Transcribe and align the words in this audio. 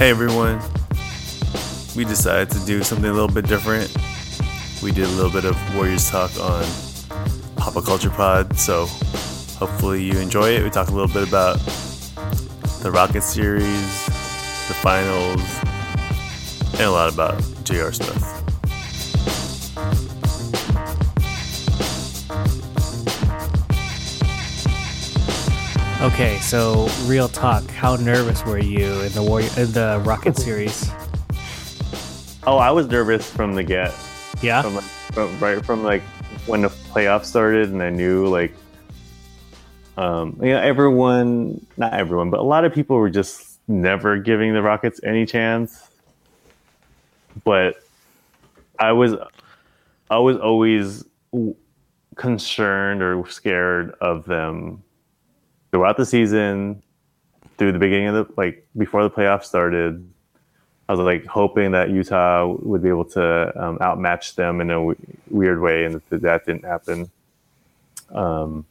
Hey 0.00 0.08
everyone. 0.08 0.58
We 1.94 2.06
decided 2.06 2.48
to 2.52 2.64
do 2.64 2.82
something 2.82 3.10
a 3.10 3.12
little 3.12 3.28
bit 3.28 3.46
different. 3.46 3.94
We 4.82 4.92
did 4.92 5.04
a 5.04 5.10
little 5.10 5.30
bit 5.30 5.44
of 5.44 5.76
Warriors 5.76 6.08
talk 6.08 6.30
on 6.40 6.64
Papa 7.56 7.82
Culture 7.82 8.08
Pod, 8.08 8.58
so 8.58 8.86
hopefully 9.58 10.02
you 10.02 10.18
enjoy 10.18 10.52
it. 10.56 10.64
We 10.64 10.70
talked 10.70 10.88
a 10.88 10.94
little 10.94 11.12
bit 11.12 11.28
about 11.28 11.58
the 12.80 12.90
Rocket 12.90 13.20
series, 13.20 14.06
the 14.68 14.74
finals, 14.80 15.42
and 16.72 16.80
a 16.80 16.90
lot 16.90 17.12
about 17.12 17.38
JR 17.64 17.90
Smith. 17.92 18.39
Okay, 26.02 26.38
so 26.38 26.88
real 27.04 27.28
talk. 27.28 27.62
How 27.68 27.94
nervous 27.96 28.42
were 28.46 28.58
you 28.58 29.02
in 29.02 29.12
the 29.12 29.22
Warrior 29.22 29.50
in 29.58 29.70
the 29.72 30.00
Rocket 30.02 30.34
series? 30.34 30.90
Oh, 32.46 32.56
I 32.56 32.70
was 32.70 32.86
nervous 32.86 33.30
from 33.30 33.54
the 33.54 33.62
get. 33.62 33.94
Yeah. 34.40 34.62
From, 34.62 34.78
from 35.12 35.38
right 35.40 35.62
from 35.62 35.82
like 35.82 36.00
when 36.46 36.62
the 36.62 36.70
playoffs 36.70 37.26
started, 37.26 37.68
and 37.68 37.82
I 37.82 37.90
knew 37.90 38.28
like, 38.28 38.54
um, 39.98 40.38
you 40.40 40.48
know, 40.48 40.60
everyone, 40.62 41.66
not 41.76 41.92
everyone, 41.92 42.30
but 42.30 42.40
a 42.40 42.44
lot 42.44 42.64
of 42.64 42.72
people 42.72 42.96
were 42.96 43.10
just 43.10 43.58
never 43.68 44.16
giving 44.16 44.54
the 44.54 44.62
Rockets 44.62 45.02
any 45.04 45.26
chance. 45.26 45.90
But 47.44 47.74
I 48.78 48.92
was, 48.92 49.16
I 50.10 50.18
was 50.18 50.38
always 50.38 51.04
concerned 52.16 53.02
or 53.02 53.22
scared 53.28 53.90
of 54.00 54.24
them 54.24 54.82
throughout 55.70 55.96
the 55.96 56.06
season, 56.06 56.82
through 57.58 57.72
the 57.72 57.78
beginning 57.78 58.08
of 58.08 58.14
the 58.14 58.34
like 58.36 58.66
before 58.76 59.02
the 59.02 59.10
playoffs 59.10 59.44
started. 59.44 60.06
I 60.88 60.92
was 60.92 61.00
like 61.00 61.24
hoping 61.26 61.70
that 61.70 61.90
Utah 61.90 62.56
would 62.62 62.82
be 62.82 62.88
able 62.88 63.04
to 63.04 63.52
um, 63.62 63.78
outmatch 63.80 64.34
them 64.34 64.60
in 64.60 64.70
a 64.70 64.74
w- 64.74 64.96
weird 65.28 65.60
way, 65.60 65.84
and 65.84 66.02
that, 66.08 66.22
that 66.22 66.46
didn't 66.46 66.64
happen. 66.64 67.08
Um, 68.12 68.66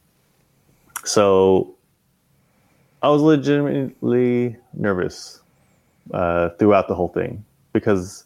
so 1.04 1.76
I 3.02 3.08
was 3.08 3.22
legitimately 3.22 4.56
nervous 4.74 5.40
uh, 6.12 6.50
throughout 6.50 6.88
the 6.88 6.94
whole 6.94 7.08
thing 7.08 7.42
because, 7.72 8.24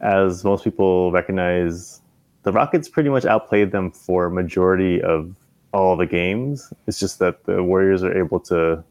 as 0.00 0.44
most 0.44 0.64
people 0.64 1.10
recognize, 1.10 2.02
the 2.42 2.52
Rockets 2.52 2.88
pretty 2.88 3.08
much 3.08 3.24
outplayed 3.24 3.72
them 3.72 3.90
for 3.90 4.28
majority 4.28 5.00
of 5.00 5.34
all 5.76 5.96
the 5.96 6.06
games. 6.06 6.72
It's 6.86 6.98
just 6.98 7.18
that 7.18 7.44
the 7.44 7.62
Warriors 7.62 8.02
are 8.02 8.16
able 8.16 8.40
to 8.40 8.82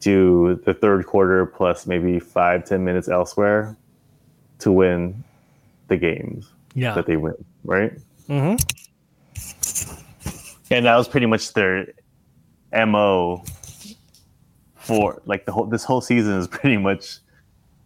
do 0.00 0.60
the 0.64 0.74
third 0.74 1.06
quarter 1.06 1.46
plus 1.46 1.86
maybe 1.86 2.18
five 2.18 2.64
ten 2.64 2.84
minutes 2.84 3.08
elsewhere 3.08 3.76
to 4.58 4.72
win 4.72 5.22
the 5.86 5.96
games 5.96 6.50
Yeah. 6.74 6.94
that 6.94 7.06
they 7.06 7.16
win, 7.16 7.34
right? 7.64 7.92
Mm-hmm. 8.28 8.56
And 10.70 10.84
that 10.84 10.96
was 10.96 11.08
pretty 11.08 11.26
much 11.26 11.52
their 11.54 11.86
mo 12.86 13.44
for 14.74 15.22
like 15.24 15.46
the 15.46 15.52
whole 15.52 15.64
this 15.66 15.84
whole 15.84 16.00
season 16.00 16.34
is 16.38 16.48
pretty 16.58 16.76
much 16.76 17.18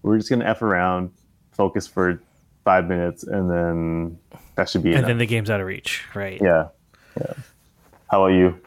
we're 0.02 0.16
just 0.18 0.30
gonna 0.30 0.44
f 0.46 0.62
around, 0.62 1.10
focus 1.52 1.86
for 1.86 2.20
five 2.64 2.88
minutes, 2.88 3.22
and 3.22 3.48
then 3.50 4.18
that 4.56 4.68
should 4.68 4.82
be 4.82 4.88
it. 4.90 4.92
And 4.92 4.98
enough. 5.00 5.08
then 5.08 5.18
the 5.18 5.26
game's 5.26 5.50
out 5.50 5.60
of 5.60 5.66
reach, 5.66 6.04
right? 6.14 6.40
yeah, 6.42 6.68
yeah. 7.18 7.32
How 8.10 8.24
about 8.24 8.34
you? 8.36 8.58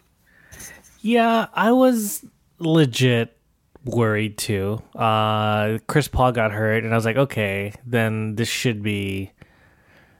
Yeah, 1.01 1.47
I 1.53 1.71
was 1.71 2.25
legit 2.59 3.37
worried 3.83 4.37
too. 4.37 4.81
Uh 4.95 5.77
Chris 5.87 6.07
Paul 6.07 6.31
got 6.31 6.51
hurt 6.51 6.83
and 6.83 6.91
I 6.93 6.95
was 6.95 7.05
like, 7.05 7.17
okay, 7.17 7.73
then 7.85 8.35
this 8.35 8.47
should 8.49 8.81
be 8.81 9.31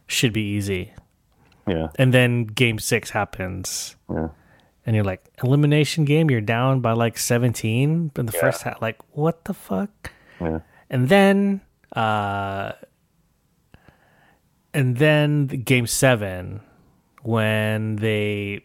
should 0.08 0.34
be 0.34 0.44
easy. 0.56 0.94
Yeah, 1.68 1.88
And 1.98 2.14
then 2.14 2.44
game 2.46 2.78
6 2.78 3.10
happens 3.10 3.96
yeah. 4.08 4.28
and 4.86 4.96
you're 4.96 5.04
like, 5.04 5.26
elimination 5.44 6.06
game, 6.06 6.30
you're 6.30 6.40
down 6.40 6.80
by 6.82 6.92
like 6.92 7.18
17 7.18 8.12
in 8.16 8.26
the 8.28 8.32
Yeah. 8.32 8.40
first 8.40 8.62
half. 8.62 8.80
Like, 8.84 8.98
what 9.18 9.46
the 9.46 9.56
fuck? 9.56 10.12
Yeah. 10.40 10.60
And 10.92 11.10
then 11.10 11.62
uh 11.96 12.74
and 14.74 14.98
then 14.98 15.48
game 15.48 15.88
7 15.88 16.62
when 17.26 17.96
they 17.96 18.64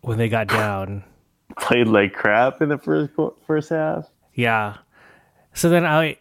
when 0.00 0.18
they 0.18 0.28
got 0.28 0.48
down 0.48 1.04
Played 1.60 1.86
like 1.86 2.12
crap 2.12 2.60
in 2.60 2.68
the 2.68 2.78
first 2.78 3.12
first 3.46 3.70
half. 3.70 4.06
Yeah. 4.34 4.76
So 5.54 5.68
then 5.68 5.84
I, 5.84 6.18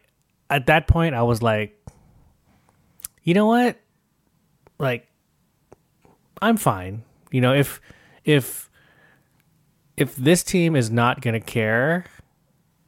at 0.49 0.65
that 0.67 0.87
point, 0.87 1.13
I 1.13 1.21
was 1.23 1.43
like, 1.43 1.79
you 3.23 3.33
know 3.35 3.45
what? 3.45 3.77
Like, 4.79 5.07
I'm 6.41 6.57
fine. 6.57 7.03
You 7.29 7.41
know, 7.41 7.53
if, 7.53 7.79
if, 8.23 8.69
if 9.95 10.15
this 10.15 10.43
team 10.43 10.75
is 10.75 10.89
not 10.89 11.21
going 11.21 11.33
to 11.35 11.39
care, 11.39 12.05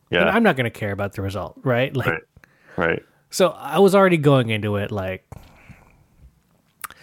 Yeah, 0.10 0.24
I'm 0.26 0.42
not 0.42 0.56
going 0.56 0.64
to 0.64 0.72
care 0.72 0.92
about 0.92 1.14
the 1.14 1.22
result, 1.22 1.60
right? 1.64 1.96
Like, 1.96 2.08
Right. 2.08 2.22
right. 2.78 3.04
so 3.30 3.50
I 3.50 3.78
was 3.80 3.94
already 3.94 4.18
going 4.18 4.50
into 4.50 4.78
it 4.78 4.92
like, 4.92 5.28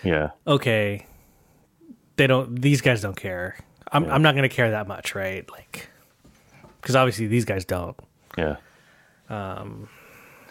Yeah, 0.03 0.31
okay, 0.47 1.07
they 2.17 2.27
don't, 2.27 2.61
these 2.61 2.81
guys 2.81 3.01
don't 3.01 3.17
care. 3.17 3.57
I'm, 3.93 4.05
I'm 4.11 4.23
not 4.23 4.35
going 4.35 4.49
to 4.49 4.55
care 4.55 4.71
that 4.71 4.89
much, 4.89 5.15
right? 5.15 5.49
Like, 5.51 5.89
because 6.81 6.97
obviously 6.97 7.27
these 7.27 7.45
guys 7.45 7.65
don't. 7.65 7.97
yeah. 8.39 8.57
Um. 9.29 9.89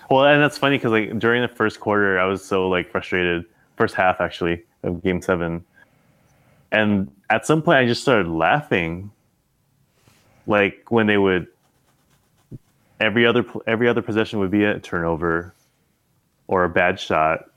Well, 0.09 0.25
and 0.25 0.41
that's 0.41 0.57
funny 0.57 0.77
because 0.77 0.91
like 0.91 1.17
during 1.17 1.41
the 1.41 1.47
first 1.47 1.79
quarter, 1.79 2.19
I 2.19 2.25
was 2.25 2.43
so 2.43 2.67
like 2.67 2.91
frustrated. 2.91 3.45
First 3.77 3.95
half 3.95 4.21
actually 4.21 4.63
of 4.83 5.01
Game 5.01 5.21
Seven, 5.21 5.63
and 6.71 7.11
at 7.29 7.45
some 7.45 7.61
point 7.61 7.77
I 7.79 7.85
just 7.85 8.01
started 8.01 8.27
laughing. 8.27 9.11
Like 10.45 10.85
when 10.89 11.07
they 11.07 11.17
would 11.17 11.47
every 12.99 13.25
other 13.25 13.45
every 13.65 13.87
other 13.87 14.01
possession 14.01 14.39
would 14.39 14.51
be 14.51 14.63
a 14.63 14.79
turnover 14.79 15.53
or 16.47 16.65
a 16.65 16.69
bad 16.69 16.99
shot. 16.99 17.49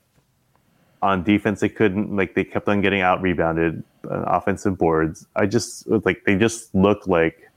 On 1.00 1.22
defense, 1.22 1.60
they 1.60 1.68
couldn't 1.68 2.16
like 2.16 2.34
they 2.34 2.42
kept 2.42 2.68
on 2.68 2.80
getting 2.80 3.02
out 3.02 3.22
rebounded 3.22 3.84
on 4.10 4.24
offensive 4.26 4.76
boards. 4.76 5.26
I 5.36 5.46
just 5.46 5.86
like 5.88 6.24
they 6.24 6.34
just 6.34 6.74
looked 6.74 7.06
like 7.06 7.48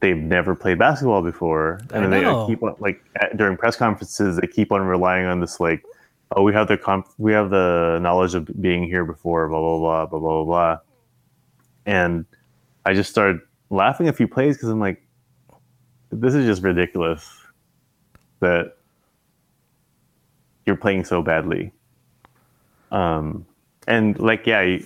they've 0.00 0.16
never 0.16 0.54
played 0.54 0.78
basketball 0.78 1.22
before, 1.22 1.80
and 1.94 2.12
they 2.12 2.26
like, 2.26 2.46
keep 2.46 2.62
on 2.62 2.76
like 2.80 3.02
at, 3.16 3.36
during 3.38 3.56
press 3.56 3.76
conferences 3.76 4.36
they 4.36 4.46
keep 4.46 4.72
on 4.72 4.82
relying 4.82 5.24
on 5.24 5.40
this 5.40 5.58
like, 5.58 5.82
oh 6.36 6.42
we 6.42 6.52
have 6.52 6.68
the 6.68 6.76
comp- 6.76 7.08
we 7.16 7.32
have 7.32 7.48
the 7.48 7.98
knowledge 8.02 8.34
of 8.34 8.46
being 8.60 8.84
here 8.84 9.06
before, 9.06 9.48
blah 9.48 9.60
blah 9.60 9.78
blah 9.78 10.06
blah 10.06 10.18
blah 10.18 10.44
blah 10.44 10.44
blah, 10.44 10.78
and 11.86 12.26
I 12.84 12.92
just 12.92 13.10
started 13.10 13.40
laughing 13.70 14.08
a 14.08 14.12
few 14.12 14.28
plays 14.28 14.56
because 14.56 14.68
I'm 14.68 14.80
like, 14.80 15.02
this 16.12 16.34
is 16.34 16.44
just 16.44 16.62
ridiculous 16.62 17.26
that 18.40 18.76
you're 20.66 20.76
playing 20.76 21.04
so 21.04 21.22
badly. 21.22 21.72
Um, 22.94 23.46
and 23.88 24.18
like, 24.18 24.46
yeah, 24.46 24.78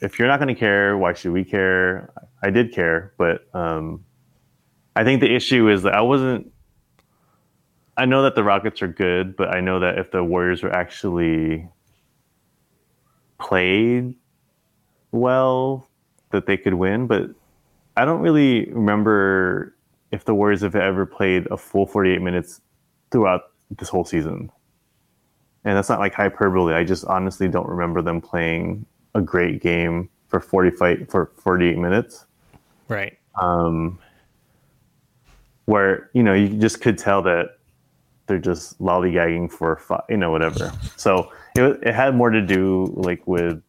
if 0.00 0.18
you're 0.18 0.28
not 0.28 0.40
going 0.40 0.52
to 0.54 0.58
care, 0.58 0.98
why 0.98 1.14
should 1.14 1.32
we 1.32 1.44
care? 1.44 2.12
I 2.42 2.50
did 2.50 2.72
care, 2.72 3.14
but 3.16 3.46
um, 3.54 4.04
I 4.96 5.04
think 5.04 5.20
the 5.20 5.32
issue 5.32 5.70
is 5.70 5.82
that 5.84 5.94
I 5.94 6.00
wasn't. 6.00 6.52
I 7.96 8.06
know 8.06 8.22
that 8.24 8.34
the 8.34 8.42
Rockets 8.42 8.82
are 8.82 8.88
good, 8.88 9.36
but 9.36 9.54
I 9.54 9.60
know 9.60 9.78
that 9.80 9.98
if 9.98 10.10
the 10.10 10.24
Warriors 10.24 10.64
were 10.64 10.74
actually 10.74 11.68
played 13.38 14.16
well, 15.12 15.88
that 16.32 16.46
they 16.46 16.56
could 16.56 16.74
win. 16.74 17.06
But 17.06 17.30
I 17.96 18.04
don't 18.04 18.20
really 18.20 18.66
remember 18.72 19.76
if 20.10 20.24
the 20.24 20.34
Warriors 20.34 20.62
have 20.62 20.74
ever 20.74 21.06
played 21.06 21.46
a 21.52 21.56
full 21.56 21.86
48 21.86 22.20
minutes 22.20 22.60
throughout 23.12 23.42
this 23.70 23.88
whole 23.88 24.04
season. 24.04 24.50
And 25.64 25.76
that's 25.76 25.88
not 25.88 25.98
like 25.98 26.14
hyperbole. 26.14 26.74
I 26.74 26.84
just 26.84 27.04
honestly 27.06 27.48
don't 27.48 27.68
remember 27.68 28.02
them 28.02 28.20
playing 28.20 28.84
a 29.14 29.20
great 29.20 29.62
game 29.62 30.10
for 30.28 30.40
45 30.40 31.06
for 31.08 31.30
48 31.36 31.78
minutes 31.78 32.26
Right. 32.88 33.16
um, 33.40 33.98
where 35.66 36.10
you 36.12 36.22
know 36.22 36.34
you 36.34 36.48
just 36.48 36.80
could 36.82 36.98
tell 36.98 37.22
that 37.22 37.58
they're 38.26 38.38
just 38.38 38.78
lollygagging 38.80 39.50
for 39.50 39.76
fi- 39.76 40.02
you 40.08 40.16
know 40.18 40.30
whatever. 40.30 40.72
So 40.96 41.32
it 41.56 41.78
it 41.82 41.94
had 41.94 42.14
more 42.14 42.30
to 42.30 42.42
do 42.42 42.92
like 42.96 43.26
with 43.26 43.62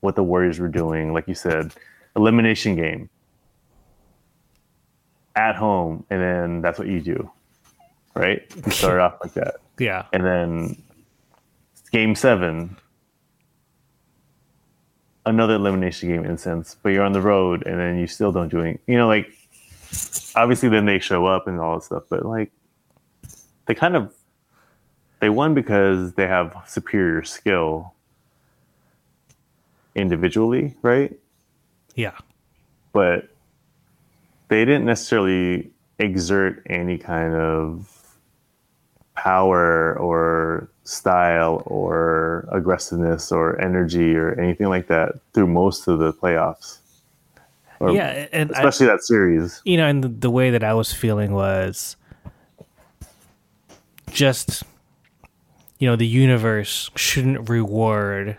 what 0.00 0.16
the 0.16 0.22
Warriors 0.22 0.58
were 0.58 0.68
doing, 0.68 1.14
like 1.14 1.26
you 1.28 1.34
said, 1.34 1.72
elimination 2.16 2.76
game 2.76 3.08
at 5.36 5.56
home, 5.56 6.04
and 6.10 6.20
then 6.20 6.60
that's 6.60 6.78
what 6.78 6.88
you 6.88 7.00
do, 7.00 7.30
right? 8.14 8.42
You 8.66 8.70
start 8.70 9.00
off 9.04 9.14
like 9.22 9.32
that, 9.34 9.56
Yeah. 9.78 10.06
and 10.12 10.24
then 10.24 10.82
game 11.90 12.14
seven 12.14 12.76
another 15.26 15.54
elimination 15.54 16.08
game 16.10 16.24
in 16.24 16.32
a 16.32 16.38
sense, 16.38 16.76
but 16.82 16.90
you're 16.90 17.04
on 17.04 17.12
the 17.12 17.20
road 17.20 17.66
and 17.66 17.78
then 17.80 17.98
you 17.98 18.06
still 18.06 18.30
don't 18.30 18.48
do 18.50 18.60
any, 18.60 18.78
you 18.86 18.96
know, 18.96 19.06
like 19.06 19.32
obviously 20.34 20.68
then 20.68 20.84
they 20.86 20.98
show 20.98 21.26
up 21.26 21.46
and 21.46 21.58
all 21.60 21.76
that 21.76 21.84
stuff, 21.84 22.04
but 22.08 22.24
like 22.24 22.52
they 23.66 23.74
kind 23.74 23.96
of 23.96 24.14
they 25.20 25.30
won 25.30 25.54
because 25.54 26.12
they 26.14 26.26
have 26.26 26.54
superior 26.66 27.22
skill 27.22 27.94
individually, 29.94 30.76
right? 30.82 31.16
Yeah. 31.94 32.18
But 32.92 33.28
they 34.48 34.64
didn't 34.64 34.84
necessarily 34.84 35.70
exert 35.98 36.66
any 36.68 36.98
kind 36.98 37.34
of 37.34 38.03
power 39.24 39.98
or 39.98 40.68
style 40.84 41.62
or 41.64 42.46
aggressiveness 42.52 43.32
or 43.32 43.58
energy 43.58 44.14
or 44.14 44.38
anything 44.38 44.68
like 44.68 44.86
that 44.88 45.14
through 45.32 45.46
most 45.46 45.88
of 45.88 45.98
the 45.98 46.12
playoffs. 46.12 46.76
Or 47.80 47.90
yeah, 47.92 48.28
and 48.32 48.52
I, 48.54 48.58
especially 48.58 48.86
that 48.88 49.02
series. 49.02 49.62
you 49.64 49.78
know, 49.78 49.86
and 49.86 50.04
the, 50.04 50.08
the 50.08 50.30
way 50.30 50.50
that 50.50 50.62
I 50.62 50.74
was 50.74 50.92
feeling 50.92 51.32
was 51.32 51.96
just, 54.12 54.62
you 55.78 55.88
know, 55.88 55.96
the 55.96 56.06
universe 56.06 56.90
shouldn't 56.94 57.48
reward 57.48 58.36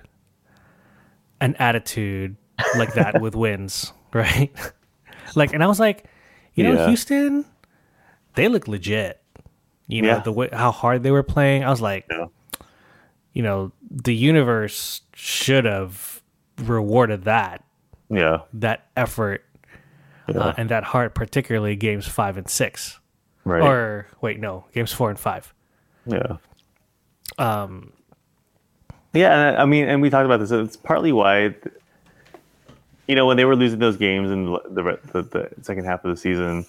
an 1.42 1.56
attitude 1.56 2.38
like 2.78 2.94
that 2.94 3.20
with 3.26 3.36
wins, 3.36 3.92
right? 4.14 4.52
like, 5.36 5.52
and 5.52 5.64
I 5.64 5.68
was 5.68 5.80
like, 5.80 6.06
you 6.54 6.64
know, 6.64 6.74
Yeah. 6.74 6.88
Houston, 6.88 7.44
they 8.36 8.48
look 8.48 8.68
legit. 8.68 9.20
You 9.88 10.02
know, 10.02 10.08
Yeah. 10.10 10.20
the 10.20 10.32
way 10.32 10.50
how 10.52 10.72
hard 10.72 11.04
they 11.04 11.12
were 11.12 11.24
playing. 11.24 11.64
I 11.64 11.70
was 11.70 11.82
like, 11.82 12.06
Yeah. 12.10 12.26
you 13.34 13.44
know, 13.44 13.72
the 13.90 14.16
universe 14.16 15.02
should 15.14 15.66
have 15.66 16.22
rewarded 16.58 17.24
that 17.26 17.64
Yeah. 18.10 18.40
that 18.54 18.88
effort 18.98 19.44
Yeah. 20.28 20.38
uh, 20.40 20.54
and 20.58 20.70
that 20.70 20.84
heart, 20.86 21.14
particularly 21.14 21.76
games 21.76 22.08
five 22.08 22.38
and 22.38 22.50
six. 22.50 23.00
right. 23.44 23.62
Or 23.62 24.08
wait, 24.22 24.40
no, 24.40 24.66
games 24.74 24.92
four 24.92 25.10
and 25.12 25.20
five. 25.20 25.54
yeah. 26.08 26.38
Um, 27.38 27.92
Yeah, 29.14 29.32
and 29.34 29.58
I 29.58 29.62
I 29.62 29.66
mean, 29.66 29.88
and 29.88 30.02
we 30.02 30.10
talked 30.10 30.26
about 30.26 30.40
this. 30.40 30.50
It's 30.52 30.76
partly 30.78 31.12
why, 31.12 31.54
you 33.08 33.16
know, 33.16 33.26
when 33.28 33.38
they 33.38 33.46
were 33.46 33.56
losing 33.56 33.80
those 33.80 33.98
games 33.98 34.32
in 34.32 34.46
the 34.46 34.60
the, 34.70 35.22
the, 35.22 35.22
the 35.56 35.64
second 35.64 35.86
half 35.86 36.04
of 36.04 36.10
the 36.10 36.18
season, 36.18 36.66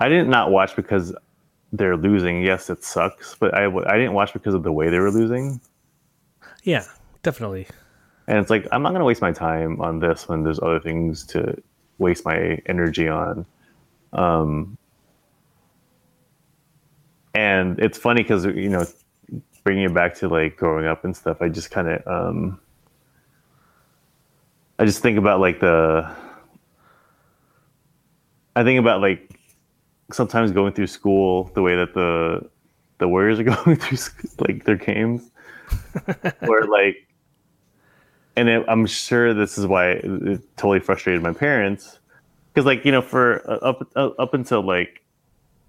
I 0.00 0.08
didn't 0.08 0.30
not 0.30 0.50
watch 0.50 0.76
because 0.76 1.14
they're 1.76 1.96
losing. 1.96 2.42
Yes, 2.42 2.70
it 2.70 2.84
sucks, 2.84 3.34
but 3.34 3.54
I 3.54 3.66
I 3.66 3.96
didn't 3.98 4.14
watch 4.14 4.32
because 4.32 4.54
of 4.54 4.62
the 4.62 4.72
way 4.72 4.90
they 4.90 4.98
were 4.98 5.10
losing. 5.10 5.60
yeah, 6.62 6.84
definitely. 7.22 7.66
And 8.26 8.38
it's 8.38 8.48
like 8.50 8.66
I'm 8.72 8.82
not 8.82 8.90
going 8.90 9.00
to 9.00 9.04
waste 9.04 9.20
my 9.20 9.32
time 9.32 9.80
on 9.80 9.98
this 9.98 10.28
when 10.28 10.44
there's 10.44 10.60
other 10.60 10.80
things 10.80 11.24
to 11.26 11.60
waste 11.98 12.24
my 12.24 12.58
energy 12.66 13.08
on. 13.08 13.44
Um, 14.12 14.78
and 17.34 17.78
it's 17.80 17.98
funny 17.98 18.22
because 18.22 18.44
you 18.44 18.68
know, 18.68 18.86
bringing 19.64 19.84
it 19.84 19.94
back 19.94 20.14
to 20.16 20.28
like 20.28 20.56
growing 20.56 20.86
up 20.86 21.04
and 21.04 21.16
stuff. 21.16 21.38
I 21.40 21.48
just 21.48 21.70
kind 21.70 21.88
of, 21.88 22.06
um, 22.06 22.60
I 24.78 24.84
just 24.84 25.02
think 25.02 25.18
about 25.18 25.40
like 25.40 25.60
the. 25.60 26.08
I 28.56 28.62
think 28.62 28.78
about 28.78 29.00
like 29.00 29.33
sometimes 30.12 30.52
going 30.52 30.72
through 30.72 30.86
school 30.86 31.50
the 31.54 31.62
way 31.62 31.76
that 31.76 31.94
the 31.94 32.48
the 32.98 33.08
Warriors 33.08 33.40
are 33.40 33.44
going 33.64 33.76
through 33.76 33.98
like 34.38 34.64
their 34.64 34.76
games, 34.76 35.30
where 36.40 36.66
like 36.66 36.96
and 38.36 38.48
it, 38.48 38.64
I'm 38.68 38.86
sure 38.86 39.32
this 39.34 39.58
is 39.58 39.66
why 39.66 39.90
it, 39.90 40.04
it 40.04 40.56
totally 40.56 40.80
frustrated 40.80 41.22
my 41.22 41.32
parents. 41.32 41.98
Because 42.52 42.66
like 42.66 42.84
you 42.84 42.92
know 42.92 43.02
for 43.02 43.48
uh, 43.50 43.56
up 43.56 43.88
uh, 43.96 44.10
up 44.18 44.34
until 44.34 44.62
like 44.62 45.02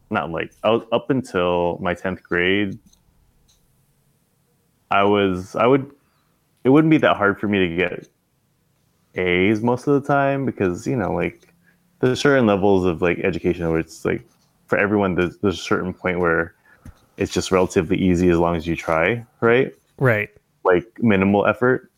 not 0.09 0.29
like 0.31 0.51
I 0.63 0.69
was 0.69 0.83
up 0.91 1.09
until 1.09 1.79
my 1.81 1.95
10th 1.95 2.21
grade 2.21 2.77
I 4.91 5.03
was 5.03 5.55
I 5.55 5.65
would 5.65 5.91
it 6.63 6.69
wouldn't 6.69 6.91
be 6.91 6.97
that 6.99 7.17
hard 7.17 7.39
for 7.39 7.47
me 7.47 7.67
to 7.67 7.75
get 7.75 8.07
A's 9.15 9.61
most 9.61 9.87
of 9.87 10.01
the 10.01 10.07
time 10.07 10.45
because 10.45 10.85
you 10.85 10.95
know 10.95 11.11
like 11.11 11.53
there's 12.05 12.21
certain 12.21 12.45
levels 12.45 12.85
of 12.85 13.01
like 13.01 13.19
education 13.19 13.67
where 13.69 13.79
it's 13.79 14.05
like 14.05 14.21
for 14.67 14.77
everyone 14.77 15.15
there's, 15.15 15.37
there's 15.39 15.59
a 15.59 15.63
certain 15.63 15.93
point 15.93 16.19
where 16.19 16.53
it's 17.17 17.31
just 17.31 17.51
relatively 17.51 17.97
easy 17.97 18.29
as 18.29 18.37
long 18.37 18.55
as 18.55 18.67
you 18.67 18.75
try 18.75 19.25
right? 19.41 19.73
Right. 19.97 20.29
like 20.63 20.85
minimal 21.01 21.45
effort. 21.45 21.89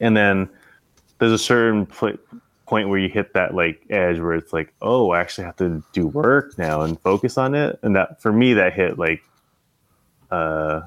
And 0.00 0.16
then 0.16 0.48
there's 1.18 1.32
a 1.32 1.38
certain 1.38 1.86
pl- 1.86 2.16
point 2.66 2.88
where 2.88 2.98
you 2.98 3.08
hit 3.08 3.34
that 3.34 3.54
like 3.54 3.84
edge 3.90 4.18
where 4.20 4.34
it's 4.34 4.52
like 4.52 4.72
oh 4.80 5.10
i 5.10 5.20
actually 5.20 5.44
have 5.44 5.56
to 5.56 5.82
do 5.92 6.06
work 6.06 6.56
now 6.56 6.82
and 6.82 7.00
focus 7.00 7.36
on 7.36 7.54
it. 7.54 7.78
And 7.82 7.94
that 7.96 8.20
for 8.22 8.32
me 8.32 8.54
that 8.54 8.72
hit 8.72 8.98
like 8.98 9.22
uh 10.30 10.82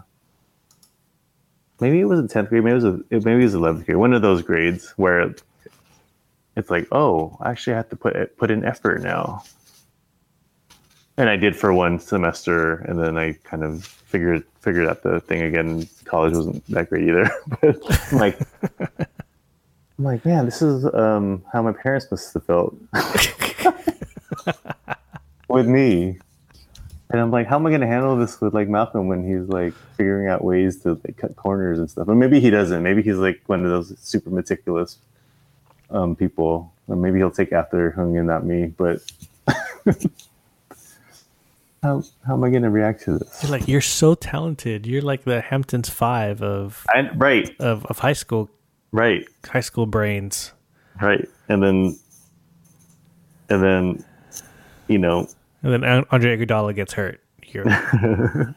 maybe 1.79 1.99
it 1.99 2.05
was 2.05 2.19
in 2.19 2.27
10th 2.27 2.49
grade 2.49 2.63
maybe 2.63 2.71
it 2.71 2.83
was 2.83 2.85
a, 2.85 2.99
maybe 3.11 3.41
it 3.41 3.45
was 3.45 3.55
11th 3.55 3.85
grade 3.85 3.97
one 3.97 4.13
of 4.13 4.21
those 4.21 4.41
grades 4.41 4.91
where 4.91 5.35
it's 6.55 6.69
like 6.69 6.87
oh 6.91 7.37
i 7.41 7.51
actually 7.51 7.73
have 7.73 7.89
to 7.89 7.95
put 7.95 8.37
put 8.37 8.51
in 8.51 8.65
effort 8.65 9.01
now 9.01 9.43
and 11.17 11.29
i 11.29 11.35
did 11.35 11.55
for 11.55 11.73
one 11.73 11.99
semester 11.99 12.75
and 12.75 12.99
then 12.99 13.17
i 13.17 13.33
kind 13.43 13.63
of 13.63 13.85
figured 13.85 14.43
figured 14.59 14.87
out 14.87 15.03
the 15.03 15.19
thing 15.21 15.41
again 15.41 15.87
college 16.05 16.33
wasn't 16.33 16.65
that 16.67 16.89
great 16.89 17.07
either 17.07 17.29
but 17.61 18.11
I'm 18.11 18.17
like 18.17 18.39
I'm 19.99 20.05
like, 20.05 20.25
man, 20.25 20.45
this 20.45 20.61
is 20.61 20.85
um, 20.93 21.43
how 21.53 21.61
my 21.61 21.71
parents 21.71 22.09
must 22.09 22.33
have 22.33 22.45
felt 22.45 22.75
with 25.47 25.67
me. 25.67 26.17
And 27.11 27.21
I'm 27.21 27.29
like, 27.29 27.45
how 27.45 27.57
am 27.57 27.67
I 27.67 27.69
going 27.69 27.81
to 27.81 27.87
handle 27.87 28.17
this 28.17 28.41
with 28.41 28.55
like 28.55 28.67
Malcolm 28.67 29.07
when 29.07 29.23
he's 29.23 29.47
like 29.47 29.73
figuring 29.95 30.27
out 30.27 30.43
ways 30.43 30.81
to 30.81 30.99
like 31.05 31.17
cut 31.17 31.35
corners 31.35 31.77
and 31.77 31.89
stuff? 31.89 32.07
Or 32.07 32.15
maybe 32.15 32.39
he 32.39 32.49
doesn't. 32.49 32.81
Maybe 32.81 33.03
he's 33.03 33.17
like 33.17 33.43
one 33.45 33.63
of 33.63 33.69
those 33.69 33.95
super 33.99 34.31
meticulous 34.31 34.97
um, 35.93 36.15
people. 36.15 36.73
Or 36.87 36.97
maybe 36.97 37.19
he'll 37.19 37.31
take 37.31 37.53
after 37.53 37.91
Hung 37.91 38.17
and 38.17 38.27
not 38.27 38.45
me. 38.45 38.65
But 38.65 38.99
how 41.81 42.03
how 42.25 42.33
am 42.33 42.43
I 42.43 42.49
going 42.49 42.63
to 42.63 42.69
react 42.69 43.03
to 43.03 43.19
this? 43.19 43.43
You're 43.43 43.51
like 43.51 43.67
you're 43.67 43.79
so 43.79 44.15
talented. 44.15 44.85
You're 44.85 45.01
like 45.01 45.23
the 45.23 45.39
Hamptons 45.39 45.89
Five 45.89 46.41
of 46.41 46.85
I, 46.89 47.09
right, 47.15 47.49
of, 47.61 47.85
of 47.85 47.99
high 47.99 48.13
school 48.13 48.49
right. 48.91 49.25
high 49.45 49.61
school 49.61 49.85
brains. 49.85 50.51
Right. 51.01 51.27
And 51.49 51.61
then, 51.61 51.99
and 53.49 53.63
then, 53.63 54.05
you 54.87 54.97
know, 54.97 55.27
And 55.63 55.73
then 55.73 56.05
Andre 56.11 56.37
Iguodala 56.37 56.75
gets 56.75 56.93
hurt. 56.93 57.19
Here. 57.41 57.65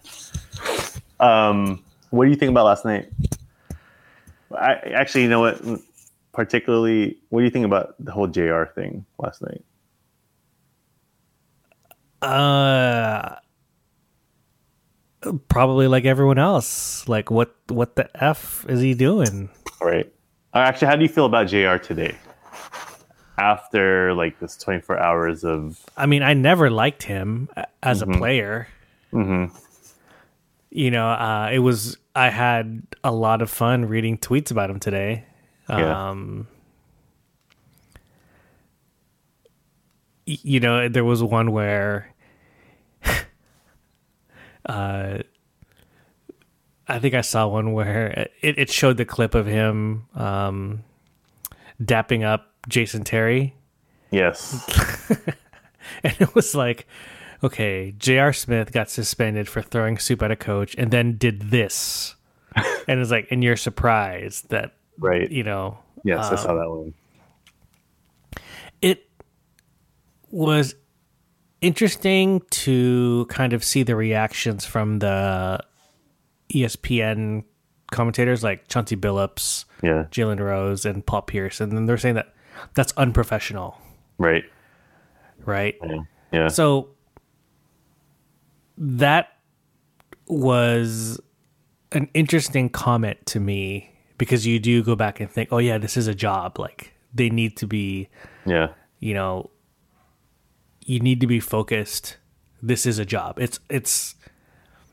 um, 1.21 1.83
what 2.11 2.25
do 2.25 2.31
you 2.31 2.37
think 2.37 2.51
about 2.51 2.67
last 2.67 2.85
night? 2.85 3.09
I 4.57 4.75
actually, 4.95 5.25
you 5.25 5.29
know 5.29 5.41
what? 5.41 5.61
Particularly, 6.37 7.17
what 7.31 7.41
do 7.41 7.45
you 7.47 7.51
think 7.51 7.65
about 7.65 7.95
the 7.99 8.13
whole 8.13 8.27
JR 8.29 8.65
thing 8.75 9.07
last 9.19 9.41
night? 9.43 9.65
uh, 12.23 13.37
probably 15.49 15.89
like 15.89 16.05
everyone 16.05 16.39
else. 16.39 17.09
Like 17.09 17.31
what 17.31 17.55
what 17.69 17.97
the 17.97 18.09
f 18.23 18.67
is 18.69 18.81
he 18.81 18.95
doing? 18.95 19.49
Right. 19.81 20.13
Uh, 20.55 20.59
Actually, 20.59 20.89
how 20.89 20.97
do 20.97 21.03
you 21.03 21.09
feel 21.09 21.27
about 21.27 21.49
JR 21.49 21.77
today? 21.77 22.17
After 23.39 24.15
like 24.15 24.39
this 24.41 24.57
24 24.57 24.99
hours 24.99 25.45
of, 25.45 25.85
I 25.97 26.07
mean, 26.07 26.23
I 26.23 26.33
never 26.35 26.71
liked 26.71 27.03
him 27.03 27.49
a- 27.57 27.67
as 27.83 28.01
a 28.01 28.07
player. 28.07 28.67
Mm-hmm. 29.13 29.55
You 30.71 30.91
know, 30.91 31.07
uh, 31.09 31.51
it 31.53 31.59
was 31.59 31.99
I 32.15 32.31
had 32.31 32.83
a 33.05 33.13
lot 33.13 33.43
of 33.43 33.51
fun 33.51 33.85
reading 33.87 34.17
tweets 34.19 34.51
about 34.51 34.71
him 34.71 34.81
today. 34.81 35.25
Um, 35.69 36.47
you 40.25 40.61
know, 40.61 40.89
there 40.89 41.05
was 41.05 41.23
one 41.23 41.53
where, 41.53 42.13
uh, 44.67 45.19
I 46.89 46.99
think 46.99 47.15
I 47.15 47.21
saw 47.21 47.47
one 47.47 47.73
where 47.73 48.29
it, 48.41 48.59
it 48.59 48.71
showed 48.71 48.97
the 48.97 49.05
clip 49.05 49.35
of 49.35 49.47
him 49.47 50.07
um, 50.15 50.85
dapping 51.83 52.25
up 52.25 52.53
Jason 52.69 53.05
Terry. 53.05 53.55
yes, 54.11 54.65
And 56.03 56.15
it 56.21 56.35
was 56.35 56.55
like, 56.55 56.87
okay, 57.43 57.95
J.R. 57.97 58.33
Smith 58.33 58.73
got 58.73 58.91
suspended 58.91 59.49
for 59.49 59.63
throwing 59.63 59.99
soup 59.99 60.23
at 60.23 60.31
a 60.31 60.37
coach 60.37 60.75
and 60.77 60.91
then 60.91 61.17
did 61.17 61.51
this. 61.51 62.15
and 62.89 63.01
it's 63.01 63.11
like, 63.11 63.29
and 63.31 63.45
you're 63.45 63.57
surprised 63.57 64.51
that, 64.51 64.76
right. 64.99 65.31
you 65.31 65.43
know, 65.43 65.79
Yes, 66.05 66.27
I 66.31 66.37
saw 66.37 66.51
um, 66.51 66.59
that 66.59 66.71
one. 66.71 66.95
it 68.81 69.09
was 70.31 70.75
interesting 71.61 72.43
to 72.51 73.27
kind 73.29 73.53
of 73.53 73.65
see 73.65 73.83
the 73.83 73.97
reactions 73.97 74.65
from 74.65 74.99
the 75.01 75.59
ESPN 76.51 77.45
commentators 77.91 78.45
like 78.45 78.69
Chauncey 78.69 78.97
Billups, 78.97 79.65
Yeah, 79.83 80.07
Jalen 80.11 80.39
Rose, 80.41 80.85
and 80.85 81.05
Paul 81.05 81.23
Pierce. 81.23 81.61
And 81.61 81.73
then 81.73 81.87
they're 81.87 81.99
saying 81.99 82.15
that 82.17 82.35
that's 82.75 82.93
unprofessional. 82.97 83.81
right. 84.19 84.45
right? 85.45 85.77
Yeah. 86.33 86.49
So 86.49 86.91
that 88.79 89.29
was 90.27 91.21
an 91.93 92.09
interesting 92.15 92.69
comment 92.69 93.25
to 93.27 93.41
me 93.41 93.91
because 94.19 94.47
you 94.47 94.59
do 94.59 94.83
go 94.83 94.95
back 94.97 95.21
and 95.21 95.31
think, 95.31 95.51
oh 95.53 95.59
yeah, 95.59 95.79
this 95.79 95.97
is 95.97 96.07
a 96.07 96.15
job. 96.15 96.59
Like 96.59 96.95
they 97.15 97.31
need 97.31 97.57
to 97.59 97.67
be, 97.67 98.09
yeah. 98.45 98.69
you 99.01 99.15
know, 99.15 99.51
you 100.85 101.01
need 101.01 101.21
to 101.21 101.27
be 101.27 101.41
focused. 101.41 102.17
This 102.63 102.87
is 102.87 102.99
a 102.99 103.05
job. 103.05 103.39
It's 103.39 103.61
it's 103.69 104.15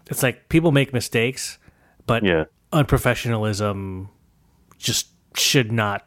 it's 0.10 0.22
like 0.24 0.50
people 0.50 0.72
make 0.72 0.92
mistakes, 0.94 1.58
but 2.06 2.24
Yeah. 2.24 2.46
unprofessionalism 2.72 4.10
just 4.78 5.08
should 5.36 5.72
not 5.72 6.06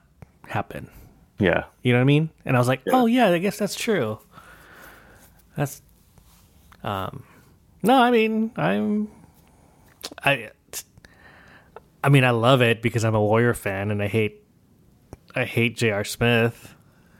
happen. 0.48 0.90
Yeah. 1.38 1.64
You 1.82 1.92
know 1.92 1.98
what 1.98 2.02
I 2.02 2.04
mean? 2.04 2.30
And 2.44 2.56
I 2.56 2.58
was 2.58 2.68
like, 2.68 2.82
oh 2.92 3.06
yeah, 3.06 3.28
I 3.28 3.38
guess 3.38 3.58
that's 3.58 3.74
true. 3.74 4.18
That's 5.56 5.80
um 6.82 7.24
no, 7.82 8.02
I 8.02 8.10
mean, 8.10 8.52
I'm 8.56 9.08
I 10.22 10.50
I 12.06 12.08
mean, 12.08 12.22
I 12.22 12.30
love 12.30 12.62
it 12.62 12.82
because 12.82 13.04
I'm 13.04 13.16
a 13.16 13.20
Warrior 13.20 13.52
fan 13.52 13.90
and 13.90 14.00
I 14.00 14.06
hate 14.06 14.40
I 15.34 15.44
hate 15.44 15.76
J.R. 15.76 16.04
Smith. 16.04 16.72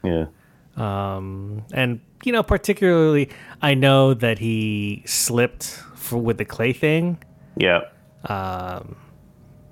Yeah. 0.04 0.26
Um 0.76 1.64
and 1.72 2.00
you 2.22 2.30
know, 2.30 2.44
particularly 2.44 3.30
I 3.60 3.74
know 3.74 4.14
that 4.14 4.38
he 4.38 5.02
slipped 5.04 5.64
for, 5.96 6.18
with 6.18 6.38
the 6.38 6.44
clay 6.44 6.72
thing. 6.72 7.18
Yeah. 7.56 7.80